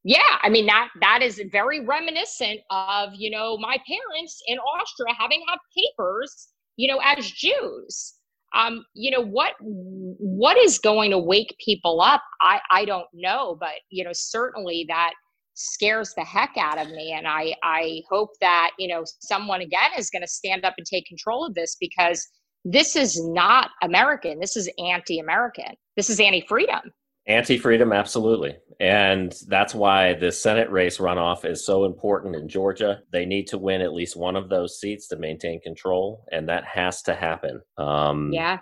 Yeah, 0.02 0.38
I 0.42 0.48
mean 0.48 0.64
that 0.66 0.88
that 1.02 1.20
is 1.20 1.42
very 1.52 1.84
reminiscent 1.84 2.60
of 2.70 3.10
you 3.14 3.30
know 3.30 3.58
my 3.58 3.76
parents 3.86 4.42
in 4.46 4.58
Austria 4.58 5.14
having 5.18 5.42
had 5.46 5.58
papers, 5.76 6.48
you 6.76 6.88
know, 6.88 7.00
as 7.04 7.30
Jews. 7.30 8.14
Um, 8.54 8.84
you 8.94 9.10
know 9.10 9.20
what 9.20 9.52
what 9.60 10.56
is 10.56 10.78
going 10.78 11.10
to 11.10 11.18
wake 11.18 11.54
people 11.62 12.00
up? 12.00 12.22
I 12.40 12.60
I 12.70 12.86
don't 12.86 13.08
know, 13.12 13.58
but 13.60 13.74
you 13.90 14.02
know 14.02 14.12
certainly 14.14 14.86
that 14.88 15.12
scares 15.54 16.14
the 16.16 16.24
heck 16.24 16.54
out 16.58 16.78
of 16.78 16.90
me. 16.90 17.12
And 17.12 17.26
i 17.26 17.54
i 17.62 18.02
hope 18.08 18.30
that 18.40 18.70
you 18.78 18.88
know 18.88 19.04
someone 19.20 19.60
again 19.60 19.90
is 19.96 20.10
going 20.10 20.22
to 20.22 20.28
stand 20.28 20.64
up 20.64 20.74
and 20.78 20.86
take 20.86 21.06
control 21.06 21.46
of 21.46 21.54
this 21.54 21.76
because 21.80 22.26
this 22.64 22.96
is 22.96 23.22
not 23.24 23.70
american. 23.82 24.38
This 24.38 24.56
is 24.56 24.70
anti-american. 24.78 25.74
This 25.96 26.10
is 26.10 26.20
anti-freedom. 26.20 26.92
Anti-freedom 27.26 27.92
absolutely. 27.92 28.56
And 28.80 29.34
that's 29.46 29.74
why 29.74 30.14
the 30.14 30.32
senate 30.32 30.70
race 30.70 30.98
runoff 30.98 31.44
is 31.44 31.64
so 31.64 31.84
important 31.84 32.36
in 32.36 32.48
georgia. 32.48 33.00
They 33.12 33.26
need 33.26 33.46
to 33.48 33.58
win 33.58 33.80
at 33.80 33.92
least 33.92 34.16
one 34.16 34.36
of 34.36 34.48
those 34.48 34.78
seats 34.78 35.08
to 35.08 35.16
maintain 35.16 35.60
control 35.60 36.24
and 36.32 36.48
that 36.48 36.64
has 36.64 37.02
to 37.02 37.14
happen. 37.14 37.60
Um, 37.76 38.30
yeah 38.32 38.58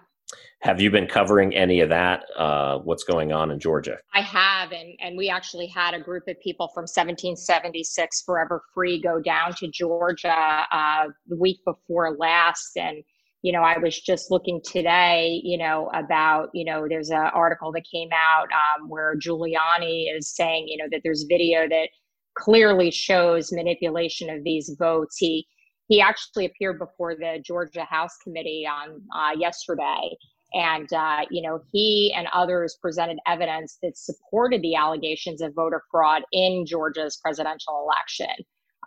have 0.60 0.80
you 0.80 0.90
been 0.90 1.06
covering 1.06 1.54
any 1.54 1.80
of 1.80 1.88
that? 1.90 2.24
Uh, 2.36 2.78
what's 2.78 3.04
going 3.04 3.32
on 3.32 3.50
in 3.50 3.60
Georgia? 3.60 3.96
I 4.12 4.22
have, 4.22 4.72
and 4.72 4.94
and 5.00 5.16
we 5.16 5.28
actually 5.28 5.68
had 5.68 5.94
a 5.94 6.00
group 6.00 6.24
of 6.26 6.40
people 6.40 6.68
from 6.68 6.82
1776 6.82 8.22
Forever 8.22 8.62
Free 8.74 9.00
go 9.00 9.20
down 9.20 9.54
to 9.54 9.68
Georgia 9.68 10.66
uh, 10.72 11.06
the 11.28 11.36
week 11.36 11.60
before 11.64 12.16
last, 12.16 12.76
and 12.76 13.04
you 13.42 13.52
know 13.52 13.62
I 13.62 13.78
was 13.78 14.00
just 14.00 14.32
looking 14.32 14.60
today, 14.64 15.40
you 15.44 15.58
know 15.58 15.90
about 15.94 16.50
you 16.52 16.64
know 16.64 16.86
there's 16.88 17.10
an 17.10 17.30
article 17.32 17.70
that 17.72 17.84
came 17.90 18.10
out 18.12 18.48
um, 18.52 18.88
where 18.88 19.16
Giuliani 19.16 20.06
is 20.16 20.34
saying 20.34 20.66
you 20.66 20.76
know 20.76 20.88
that 20.90 21.02
there's 21.04 21.24
video 21.28 21.68
that 21.68 21.88
clearly 22.36 22.90
shows 22.90 23.52
manipulation 23.52 24.28
of 24.28 24.42
these 24.42 24.74
votes. 24.78 25.16
He 25.18 25.46
he 25.88 26.00
actually 26.00 26.46
appeared 26.46 26.78
before 26.78 27.14
the 27.14 27.42
Georgia 27.44 27.84
House 27.84 28.16
Committee 28.22 28.66
on 28.66 29.02
uh, 29.14 29.36
yesterday 29.36 30.16
and, 30.54 30.90
uh, 30.92 31.20
you 31.30 31.42
know, 31.42 31.60
he 31.72 32.12
and 32.16 32.26
others 32.32 32.78
presented 32.80 33.18
evidence 33.26 33.78
that 33.82 33.98
supported 33.98 34.62
the 34.62 34.74
allegations 34.74 35.42
of 35.42 35.54
voter 35.54 35.82
fraud 35.90 36.22
in 36.32 36.64
Georgia's 36.66 37.18
presidential 37.22 37.84
election. 37.84 38.34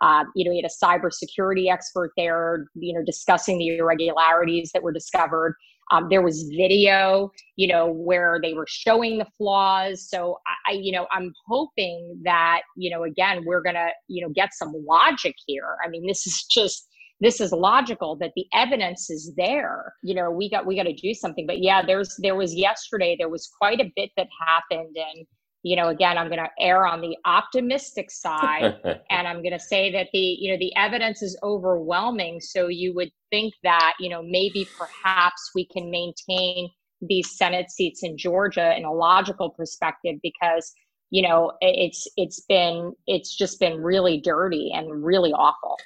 Uh, 0.00 0.24
you 0.34 0.44
know, 0.44 0.50
he 0.50 0.60
had 0.60 0.68
a 0.68 0.84
cybersecurity 0.84 1.70
expert 1.70 2.10
there, 2.16 2.66
you 2.74 2.92
know, 2.92 3.04
discussing 3.04 3.58
the 3.58 3.76
irregularities 3.76 4.70
that 4.74 4.82
were 4.82 4.92
discovered. 4.92 5.54
Um, 5.92 6.08
there 6.10 6.22
was 6.22 6.50
video, 6.56 7.30
you 7.56 7.68
know, 7.68 7.92
where 7.92 8.40
they 8.42 8.54
were 8.54 8.66
showing 8.68 9.18
the 9.18 9.26
flaws. 9.38 10.08
So 10.08 10.38
I, 10.66 10.72
you 10.72 10.90
know, 10.90 11.06
I'm 11.12 11.32
hoping 11.46 12.20
that, 12.24 12.62
you 12.76 12.90
know, 12.90 13.04
again, 13.04 13.44
we're 13.44 13.62
gonna, 13.62 13.90
you 14.08 14.24
know, 14.26 14.32
get 14.34 14.54
some 14.54 14.72
logic 14.88 15.34
here. 15.46 15.76
I 15.84 15.88
mean, 15.88 16.06
this 16.06 16.26
is 16.26 16.44
just 16.50 16.88
this 17.22 17.40
is 17.40 17.52
logical 17.52 18.16
that 18.16 18.32
the 18.34 18.46
evidence 18.52 19.08
is 19.08 19.32
there. 19.36 19.94
You 20.02 20.14
know 20.16 20.30
we 20.30 20.50
got 20.50 20.66
we 20.66 20.76
got 20.76 20.82
to 20.82 20.92
do 20.92 21.14
something. 21.14 21.46
But 21.46 21.62
yeah 21.62 21.80
there's 21.86 22.16
there 22.20 22.34
was 22.34 22.54
yesterday 22.54 23.14
there 23.16 23.28
was 23.28 23.48
quite 23.58 23.80
a 23.80 23.92
bit 23.94 24.10
that 24.16 24.26
happened. 24.46 24.96
And 24.96 25.26
you 25.62 25.76
know 25.76 25.88
again 25.88 26.18
i'm 26.18 26.26
going 26.26 26.40
to 26.40 26.50
err 26.58 26.84
on 26.84 27.00
the 27.00 27.16
optimistic 27.24 28.10
side. 28.10 28.74
And 29.10 29.28
i'm 29.28 29.42
going 29.42 29.52
to 29.52 29.60
say 29.60 29.92
that 29.92 30.08
the 30.12 30.18
you 30.18 30.50
know 30.50 30.58
the 30.58 30.74
evidence 30.76 31.22
is 31.22 31.38
overwhelming. 31.44 32.40
So 32.40 32.66
you 32.66 32.92
would 32.94 33.10
think 33.30 33.54
that 33.62 33.94
you 34.00 34.10
know 34.10 34.22
maybe 34.24 34.66
perhaps 34.76 35.52
we 35.54 35.66
can 35.66 35.90
maintain 35.90 36.68
these 37.08 37.36
senate 37.36 37.68
seats 37.68 38.04
in 38.04 38.16
georgia 38.16 38.76
in 38.76 38.84
a 38.84 38.92
logical 38.92 39.50
perspective 39.50 40.16
because 40.22 40.72
you 41.10 41.20
know 41.20 41.52
it's 41.60 42.06
it's 42.16 42.40
been 42.48 42.92
it's 43.08 43.36
just 43.36 43.58
been 43.58 43.82
really 43.82 44.20
dirty 44.20 44.70
and 44.72 45.04
really 45.04 45.32
awful 45.32 45.76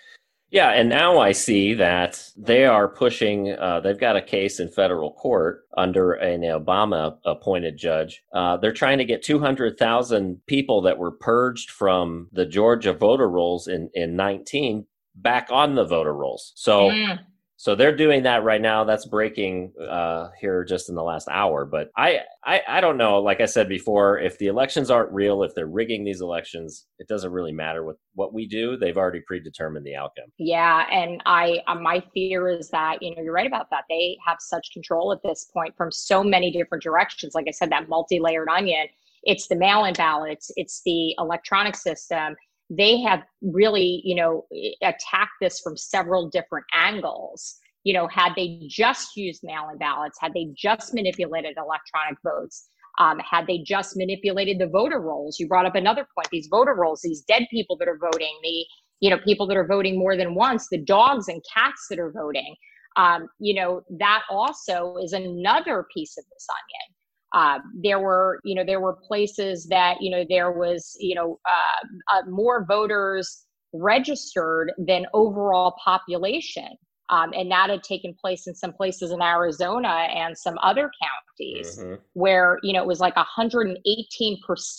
yeah, 0.51 0.71
and 0.71 0.89
now 0.89 1.19
I 1.19 1.33
see 1.33 1.75
that 1.75 2.31
they 2.37 2.65
are 2.65 2.89
pushing. 2.89 3.53
Uh, 3.53 3.81
they've 3.81 3.99
got 3.99 4.17
a 4.17 4.23
case 4.23 4.61
in 4.61 4.69
federal 4.69 5.13
court 5.13 5.65
under 5.77 6.13
an 6.13 6.43
Obama 6.43 7.19
appointed 7.25 7.77
judge. 7.77 8.23
Uh, 8.33 8.57
they're 8.57 8.73
trying 8.73 8.99
to 8.99 9.05
get 9.05 9.23
200,000 9.23 10.41
people 10.47 10.83
that 10.83 10.99
were 10.99 11.13
purged 11.13 11.71
from 11.71 12.29
the 12.33 12.47
Georgia 12.47 12.93
voter 12.93 13.29
rolls 13.29 13.67
in, 13.67 13.91
in 13.95 14.17
19 14.17 14.87
back 15.17 15.49
on 15.51 15.75
the 15.75 15.85
voter 15.85 16.15
rolls. 16.15 16.53
So. 16.55 16.91
Mm 16.91 17.19
so 17.67 17.75
they're 17.75 17.97
doing 17.97 18.23
that 18.23 18.45
right 18.45 18.61
now. 18.61 18.85
That's 18.85 19.07
breaking 19.07 19.73
uh, 19.91 20.29
here 20.41 20.63
just 20.63 20.89
in 20.89 20.95
the 20.95 21.03
last 21.03 21.27
hour. 21.29 21.65
But 21.65 21.91
I, 21.97 22.21
I, 22.45 22.63
I 22.69 22.81
don't 22.81 22.97
know. 22.97 23.19
Like 23.21 23.41
I 23.41 23.47
said 23.47 23.69
before, 23.69 24.21
if 24.21 24.39
the 24.39 24.47
elections 24.47 24.89
aren't 24.89 25.11
real, 25.11 25.43
if 25.43 25.53
they're 25.53 25.67
rigging 25.67 26.05
these 26.05 26.21
elections, 26.21 26.87
it 27.01 27.09
doesn't 27.09 27.33
really 27.33 27.51
matter 27.51 27.85
what 27.85 27.97
what 28.15 28.33
we 28.33 28.47
do. 28.47 28.77
They've 28.77 28.97
already 28.97 29.19
predetermined 29.27 29.85
the 29.85 29.97
outcome. 29.97 30.27
Yeah, 30.39 30.87
and 30.93 31.21
I, 31.27 31.59
uh, 31.67 31.75
my 31.75 32.05
fear 32.15 32.49
is 32.49 32.71
that 32.71 33.03
you 33.03 33.17
know 33.17 33.21
you're 33.21 33.33
right 33.33 33.49
about 33.49 33.69
that. 33.71 33.83
They 33.89 34.17
have 34.25 34.37
such 34.39 34.69
control 34.73 35.11
at 35.11 35.19
this 35.25 35.51
point 35.53 35.77
from 35.77 35.91
so 35.91 36.23
many 36.23 36.53
different 36.53 36.85
directions. 36.85 37.35
Like 37.35 37.47
I 37.49 37.51
said, 37.51 37.73
that 37.73 37.89
multi-layered 37.89 38.49
onion 38.49 38.87
it's 39.27 39.49
the 39.49 39.57
mail 39.57 39.85
in 39.85 39.93
ballots, 39.95 40.51
it's 40.57 40.83
the 40.85 41.15
electronic 41.19 41.75
system. 41.75 42.37
They 42.71 43.01
have 43.03 43.23
really, 43.43 44.03
you 44.05 44.17
know, 44.17 44.47
attacked 44.83 45.33
this 45.41 45.61
from 45.61 45.77
several 45.77 46.29
different 46.29 46.67
angles. 46.75 47.57
You 47.85 47.95
know, 47.95 48.09
had 48.09 48.33
they 48.35 48.67
just 48.69 49.17
used 49.17 49.43
mail 49.45 49.69
in 49.73 49.79
ballots, 49.79 50.19
had 50.21 50.33
they 50.35 50.49
just 50.57 50.93
manipulated 50.93 51.57
electronic 51.57 52.19
votes, 52.25 52.69
um, 52.99 53.19
had 53.19 53.47
they 53.47 53.59
just 53.59 53.97
manipulated 53.97 54.59
the 54.59 54.67
voter 54.67 55.01
rolls, 55.01 55.39
you 55.39 55.47
brought 55.47 55.67
up 55.67 55.75
another 55.75 56.07
point 56.15 56.29
these 56.31 56.49
voter 56.51 56.75
rolls, 56.75 57.01
these 57.03 57.23
dead 57.23 57.47
people 57.51 57.77
that 57.77 57.89
are 57.89 57.99
voting, 57.99 58.37
the 58.43 58.65
you 59.01 59.11
know 59.11 59.19
people 59.19 59.47
that 59.47 59.57
are 59.57 59.67
voting 59.67 59.99
more 59.99 60.17
than 60.17 60.35
once, 60.35 60.69
the 60.71 60.79
dogs 60.79 61.29
and 61.29 61.43
cats 61.53 61.87
that 61.91 61.99
are 61.99 62.11
voting. 62.11 62.57
Um, 62.97 63.29
you 63.39 63.55
know 63.55 63.83
that 63.99 64.23
also 64.31 64.97
is 65.03 65.13
another 65.13 65.87
piece 65.95 66.17
of 66.17 66.25
this 66.25 66.47
onion. 66.51 66.96
Uh, 67.35 67.59
there 67.83 67.99
were, 67.99 68.41
you 68.45 68.55
know, 68.55 68.65
there 68.65 68.81
were 68.81 68.95
places 68.95 69.67
that, 69.67 70.01
you 70.01 70.11
know, 70.11 70.25
there 70.29 70.53
was, 70.53 70.97
you 71.01 71.15
know, 71.15 71.39
uh, 71.49 72.17
uh, 72.17 72.23
more 72.29 72.65
voters 72.65 73.47
registered 73.73 74.73
than 74.79 75.07
overall 75.13 75.75
population. 75.83 76.69
Um, 77.09 77.33
and 77.35 77.51
that 77.53 77.71
had 77.71 77.83
taken 77.85 78.15
place 78.15 78.47
in 78.47 78.55
some 78.55 78.73
places 78.73 79.13
in 79.13 79.23
Arizona 79.23 80.09
and 80.13 80.37
some 80.37 80.59
other 80.63 80.91
counties 81.01 81.79
mm-hmm. 81.79 81.95
where, 82.15 82.59
you 82.63 82.73
know, 82.73 82.83
it 82.83 82.87
was 82.87 83.01
like 83.01 83.15
118% 83.15 83.77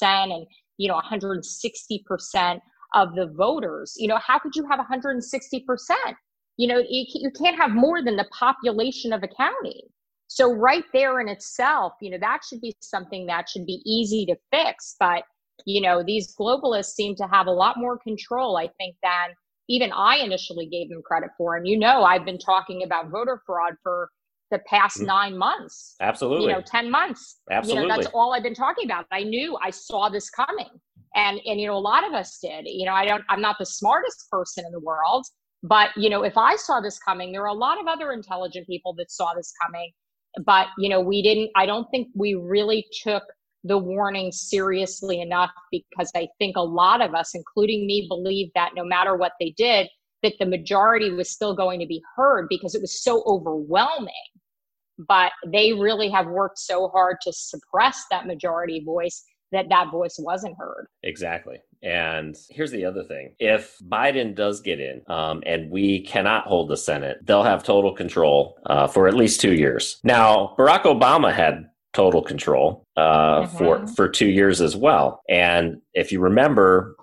and, 0.02 0.46
you 0.78 0.90
know, 0.90 1.00
160% 1.00 2.60
of 2.96 3.16
the 3.16 3.28
voters. 3.38 3.94
You 3.98 4.08
know, 4.10 4.18
how 4.18 4.40
could 4.40 4.56
you 4.56 4.66
have 4.70 4.80
160%? 4.80 5.22
You 6.58 6.68
know, 6.68 6.80
you, 6.80 7.06
you 7.14 7.32
can't 7.32 7.56
have 7.56 7.72
more 7.72 8.04
than 8.04 8.18
the 8.18 8.28
population 8.38 9.14
of 9.14 9.24
a 9.24 9.28
county. 9.28 9.84
So, 10.28 10.54
right 10.54 10.84
there 10.94 11.20
in 11.20 11.30
itself, 11.30 11.94
you 12.02 12.12
know, 12.12 12.18
that 12.20 12.42
should 12.48 12.62
be 12.62 12.76
something 12.82 13.26
that 13.28 13.50
should 13.50 13.66
be 13.66 13.82
easy 13.86 14.26
to 14.26 14.36
fix. 14.52 14.96
But, 15.00 15.24
you 15.66 15.82
know, 15.82 16.04
these 16.04 16.36
globalists 16.36 16.94
seem 16.94 17.16
to 17.16 17.28
have 17.28 17.48
a 17.48 17.52
lot 17.52 17.78
more 17.78 17.98
control, 17.98 18.58
I 18.58 18.68
think, 18.78 18.96
than 19.02 19.36
even 19.70 19.92
I 19.92 20.18
initially 20.18 20.66
gave 20.66 20.90
them 20.90 21.02
credit 21.02 21.30
for. 21.38 21.56
And 21.56 21.68
you 21.68 21.78
know, 21.78 22.04
I've 22.04 22.26
been 22.26 22.38
talking 22.38 22.84
about 22.84 23.10
voter 23.10 23.42
fraud 23.46 23.74
for 23.84 24.10
the 24.52 24.60
past 24.60 25.00
mm. 25.00 25.08
nine 25.08 25.38
months. 25.38 25.96
Absolutely. 26.00 26.48
You 26.48 26.54
know, 26.54 26.62
10 26.66 26.90
months. 26.90 27.40
Absolutely. 27.52 27.84
You 27.84 27.90
know, 27.90 27.96
that's 27.96 28.08
all 28.14 28.34
I've 28.34 28.44
been 28.44 28.56
talking 28.56 28.86
about. 28.86 29.06
I 29.12 29.24
knew 29.24 29.58
I 29.62 29.70
saw 29.70 30.10
this 30.10 30.30
coming. 30.30 30.70
And 31.16 31.40
and 31.46 31.60
you 31.60 31.68
know, 31.68 31.76
a 31.76 31.80
lot 31.80 32.06
of 32.06 32.14
us 32.14 32.38
did. 32.42 32.66
You 32.66 32.86
know, 32.86 32.94
I 32.94 33.06
don't 33.06 33.24
I'm 33.30 33.42
not 33.42 33.56
the 33.60 33.66
smartest 33.66 34.30
person 34.30 34.66
in 34.66 34.72
the 34.72 34.80
world, 34.80 35.26
but 35.64 35.90
you 35.96 36.10
know, 36.10 36.24
if 36.24 36.38
I 36.38 36.56
saw 36.56 36.80
this 36.80 37.00
coming, 37.00 37.32
there 37.32 37.42
are 37.42 37.48
a 37.48 37.54
lot 37.54 37.80
of 37.80 37.88
other 37.88 38.12
intelligent 38.12 38.68
people 38.68 38.94
that 38.96 39.10
saw 39.10 39.34
this 39.36 39.52
coming. 39.66 39.92
But 40.46 40.68
you 40.78 40.90
know, 40.90 41.02
we 41.02 41.22
didn't 41.22 41.52
I 41.56 41.66
don't 41.66 41.90
think 41.92 42.10
we 42.16 42.36
really 42.36 42.86
took 43.04 43.24
the 43.64 43.78
warning 43.78 44.32
seriously 44.32 45.20
enough 45.20 45.52
because 45.72 46.12
I 46.16 46.28
think 46.40 46.56
a 46.56 46.64
lot 46.64 47.02
of 47.02 47.14
us, 47.14 47.34
including 47.34 47.86
me, 47.86 48.06
believe 48.08 48.50
that 48.56 48.72
no 48.76 48.86
matter 48.86 49.16
what 49.16 49.34
they 49.40 49.54
did, 49.58 49.88
that 50.24 50.34
the 50.40 50.46
majority 50.46 51.12
was 51.12 51.30
still 51.30 51.56
going 51.56 51.80
to 51.80 51.86
be 51.86 52.02
heard 52.16 52.48
because 52.50 52.76
it 52.76 52.82
was 52.82 53.04
so 53.04 53.24
overwhelming. 53.26 54.14
But 54.98 55.32
they 55.46 55.74
really 55.74 56.10
have 56.10 56.28
worked 56.28 56.58
so 56.58 56.88
hard 56.90 57.18
to 57.22 57.34
suppress 57.34 58.06
that 58.10 58.26
majority 58.26 58.84
voice 58.84 59.24
that 59.52 59.68
that 59.70 59.92
voice 59.92 60.16
wasn't 60.20 60.56
heard. 60.58 60.88
Exactly. 61.04 61.60
And 61.84 62.36
here's 62.50 62.72
the 62.72 62.86
other 62.86 63.04
thing 63.04 63.36
if 63.40 63.78
Biden 63.88 64.36
does 64.36 64.62
get 64.62 64.80
in 64.80 65.02
um, 65.08 65.44
and 65.46 65.70
we 65.70 66.02
cannot 66.02 66.46
hold 66.46 66.70
the 66.70 66.78
Senate, 66.78 67.20
they'll 67.24 67.44
have 67.44 67.64
total 67.64 67.94
control 67.94 68.58
uh, 68.66 68.88
for 68.88 69.08
at 69.08 69.14
least 69.14 69.42
two 69.42 69.54
years. 69.54 70.00
Now, 70.04 70.56
Barack 70.58 70.84
Obama 70.84 71.34
had 71.34 71.70
total 71.94 72.22
control 72.22 72.86
uh, 72.96 73.42
mm-hmm. 73.42 73.58
for 73.58 73.88
for 73.88 74.10
two 74.10 74.28
years 74.28 74.62
as 74.62 74.76
well. 74.76 75.22
And 75.30 75.82
if 75.94 76.12
you 76.12 76.20
remember, 76.20 76.96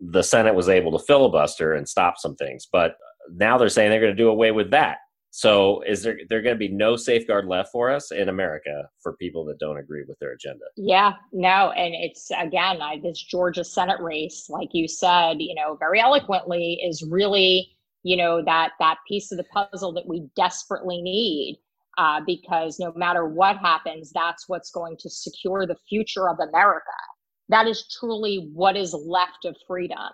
the 0.00 0.22
Senate 0.22 0.54
was 0.54 0.68
able 0.68 0.96
to 0.98 1.04
filibuster 1.04 1.74
and 1.74 1.88
stop 1.88 2.14
some 2.18 2.36
things, 2.36 2.66
but 2.70 2.96
now 3.34 3.58
they're 3.58 3.68
saying 3.68 3.90
they're 3.90 4.00
going 4.00 4.16
to 4.16 4.22
do 4.22 4.28
away 4.28 4.50
with 4.50 4.70
that. 4.70 4.98
So 5.30 5.82
is 5.82 6.02
there 6.02 6.18
there 6.28 6.42
going 6.42 6.56
to 6.56 6.58
be 6.58 6.68
no 6.68 6.96
safeguard 6.96 7.46
left 7.46 7.70
for 7.70 7.90
us 7.90 8.10
in 8.10 8.28
America 8.28 8.88
for 9.00 9.16
people 9.16 9.44
that 9.46 9.60
don't 9.60 9.78
agree 9.78 10.04
with 10.06 10.18
their 10.18 10.32
agenda? 10.32 10.64
Yeah, 10.76 11.12
no, 11.32 11.70
and 11.70 11.94
it's 11.94 12.30
again 12.36 12.82
I, 12.82 12.98
this 13.02 13.22
Georgia 13.22 13.64
Senate 13.64 14.00
race, 14.00 14.48
like 14.48 14.70
you 14.72 14.88
said, 14.88 15.36
you 15.38 15.54
know, 15.54 15.76
very 15.76 16.00
eloquently, 16.00 16.80
is 16.84 17.04
really 17.08 17.70
you 18.02 18.16
know 18.16 18.42
that 18.44 18.72
that 18.80 18.98
piece 19.06 19.30
of 19.30 19.38
the 19.38 19.44
puzzle 19.44 19.92
that 19.92 20.06
we 20.06 20.28
desperately 20.34 21.00
need 21.00 21.60
uh, 21.96 22.20
because 22.26 22.80
no 22.80 22.92
matter 22.96 23.26
what 23.26 23.58
happens, 23.58 24.10
that's 24.12 24.48
what's 24.48 24.70
going 24.70 24.96
to 24.98 25.10
secure 25.10 25.66
the 25.66 25.76
future 25.88 26.28
of 26.28 26.38
America. 26.40 26.86
That 27.50 27.66
is 27.66 27.94
truly 27.98 28.50
what 28.52 28.76
is 28.76 28.94
left 28.94 29.44
of 29.44 29.56
freedom. 29.66 30.10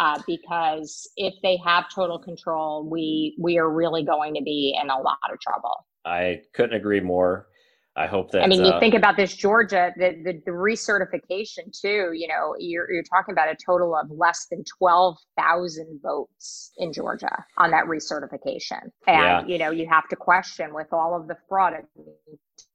Uh, 0.00 0.18
because 0.26 1.10
if 1.16 1.34
they 1.42 1.58
have 1.62 1.84
total 1.94 2.18
control, 2.18 2.88
we 2.88 3.36
we 3.38 3.58
are 3.58 3.70
really 3.70 4.02
going 4.02 4.32
to 4.32 4.42
be 4.42 4.74
in 4.82 4.88
a 4.88 4.98
lot 4.98 5.18
of 5.30 5.38
trouble. 5.40 5.86
I 6.06 6.40
couldn't 6.54 6.74
agree 6.74 7.00
more. 7.00 7.48
I 7.96 8.06
hope 8.06 8.30
that. 8.30 8.42
I 8.42 8.46
mean, 8.46 8.64
you 8.64 8.70
uh, 8.70 8.80
think 8.80 8.94
about 8.94 9.18
this 9.18 9.36
Georgia, 9.36 9.92
the, 9.98 10.16
the, 10.24 10.40
the 10.46 10.52
recertification 10.52 11.78
too. 11.78 12.12
You 12.14 12.28
know, 12.28 12.54
you're 12.58 12.90
you're 12.90 13.02
talking 13.02 13.32
about 13.32 13.48
a 13.48 13.56
total 13.66 13.94
of 13.94 14.10
less 14.10 14.46
than 14.50 14.64
twelve 14.78 15.18
thousand 15.36 16.00
votes 16.02 16.72
in 16.78 16.94
Georgia 16.94 17.44
on 17.58 17.70
that 17.72 17.84
recertification, 17.84 18.80
and 19.06 19.18
yeah. 19.18 19.46
you 19.46 19.58
know, 19.58 19.70
you 19.70 19.86
have 19.86 20.08
to 20.08 20.16
question 20.16 20.72
with 20.72 20.86
all 20.92 21.14
of 21.14 21.28
the 21.28 21.36
fraud. 21.46 21.74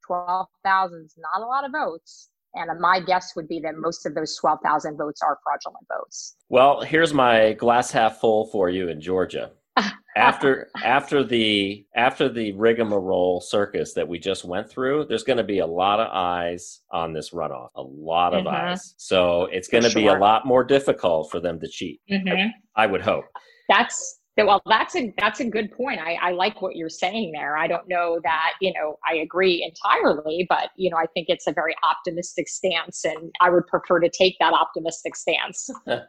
Twelve 0.05 0.47
thousand 0.63 1.05
is 1.05 1.15
not 1.17 1.43
a 1.43 1.47
lot 1.47 1.65
of 1.65 1.71
votes. 1.71 2.29
And 2.55 2.79
my 2.79 2.99
guess 2.99 3.35
would 3.35 3.47
be 3.47 3.59
that 3.61 3.75
most 3.77 4.05
of 4.05 4.15
those 4.15 4.35
12,000 4.37 4.97
votes 4.97 5.21
are 5.21 5.37
fraudulent 5.43 5.85
votes. 5.87 6.35
Well, 6.49 6.81
here's 6.81 7.13
my 7.13 7.53
glass 7.53 7.91
half 7.91 8.19
full 8.19 8.47
for 8.47 8.69
you 8.69 8.87
in 8.87 9.01
Georgia 9.01 9.51
after 10.15 10.69
after 10.83 11.23
the 11.23 11.85
after 11.95 12.29
the 12.29 12.53
rigmarole 12.53 13.41
circus 13.41 13.93
that 13.93 14.07
we 14.07 14.17
just 14.17 14.45
went 14.45 14.69
through, 14.69 15.05
there's 15.05 15.23
going 15.23 15.37
to 15.37 15.43
be 15.43 15.59
a 15.59 15.65
lot 15.65 15.99
of 15.99 16.07
eyes 16.11 16.81
on 16.91 17.13
this 17.13 17.31
runoff, 17.31 17.69
a 17.75 17.81
lot 17.81 18.33
of 18.33 18.45
mm-hmm. 18.45 18.55
eyes. 18.55 18.95
So 18.97 19.45
it's 19.51 19.67
going 19.67 19.83
to 19.83 19.89
sure. 19.89 20.01
be 20.01 20.07
a 20.07 20.17
lot 20.17 20.45
more 20.45 20.63
difficult 20.63 21.29
for 21.29 21.39
them 21.39 21.59
to 21.59 21.67
cheat. 21.67 21.99
Mm-hmm. 22.09 22.49
I 22.75 22.85
would 22.85 23.01
hope. 23.01 23.25
That's 23.67 24.19
well, 24.43 24.61
that's 24.65 24.95
a 24.95 25.13
that's 25.17 25.39
a 25.39 25.45
good 25.45 25.71
point. 25.71 25.99
I, 25.99 26.15
I 26.15 26.31
like 26.31 26.61
what 26.61 26.75
you're 26.75 26.89
saying 26.89 27.31
there. 27.31 27.55
I 27.55 27.67
don't 27.67 27.87
know 27.87 28.19
that 28.23 28.53
you 28.59 28.73
know 28.73 28.97
I 29.09 29.15
agree 29.15 29.63
entirely, 29.63 30.45
but 30.49 30.71
you 30.75 30.89
know 30.89 30.97
I 30.97 31.05
think 31.13 31.27
it's 31.29 31.47
a 31.47 31.53
very 31.53 31.73
optimistic 31.83 32.49
stance, 32.49 33.05
and 33.05 33.31
I 33.39 33.49
would 33.49 33.65
prefer 33.67 33.99
to 33.99 34.09
take 34.09 34.35
that 34.39 34.53
optimistic 34.53 35.15
stance. 35.15 35.69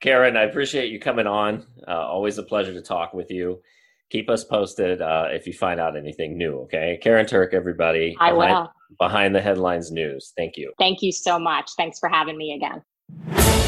Karen, 0.00 0.36
I 0.36 0.42
appreciate 0.42 0.92
you 0.92 1.00
coming 1.00 1.26
on. 1.26 1.66
Uh, 1.88 2.06
always 2.06 2.38
a 2.38 2.42
pleasure 2.42 2.72
to 2.72 2.82
talk 2.82 3.14
with 3.14 3.30
you. 3.30 3.60
Keep 4.10 4.30
us 4.30 4.44
posted 4.44 5.02
uh, 5.02 5.26
if 5.30 5.46
you 5.46 5.52
find 5.52 5.80
out 5.80 5.96
anything 5.96 6.38
new. 6.38 6.58
Okay, 6.60 7.00
Karen 7.02 7.26
Turk, 7.26 7.52
everybody. 7.52 8.16
I 8.20 8.30
behind, 8.30 8.52
will. 8.52 8.72
Behind 9.00 9.34
the 9.34 9.40
headlines 9.40 9.90
news. 9.90 10.32
Thank 10.36 10.56
you. 10.56 10.72
Thank 10.78 11.02
you 11.02 11.10
so 11.10 11.36
much. 11.36 11.72
Thanks 11.76 11.98
for 11.98 12.08
having 12.08 12.38
me 12.38 12.52
again. 12.52 13.63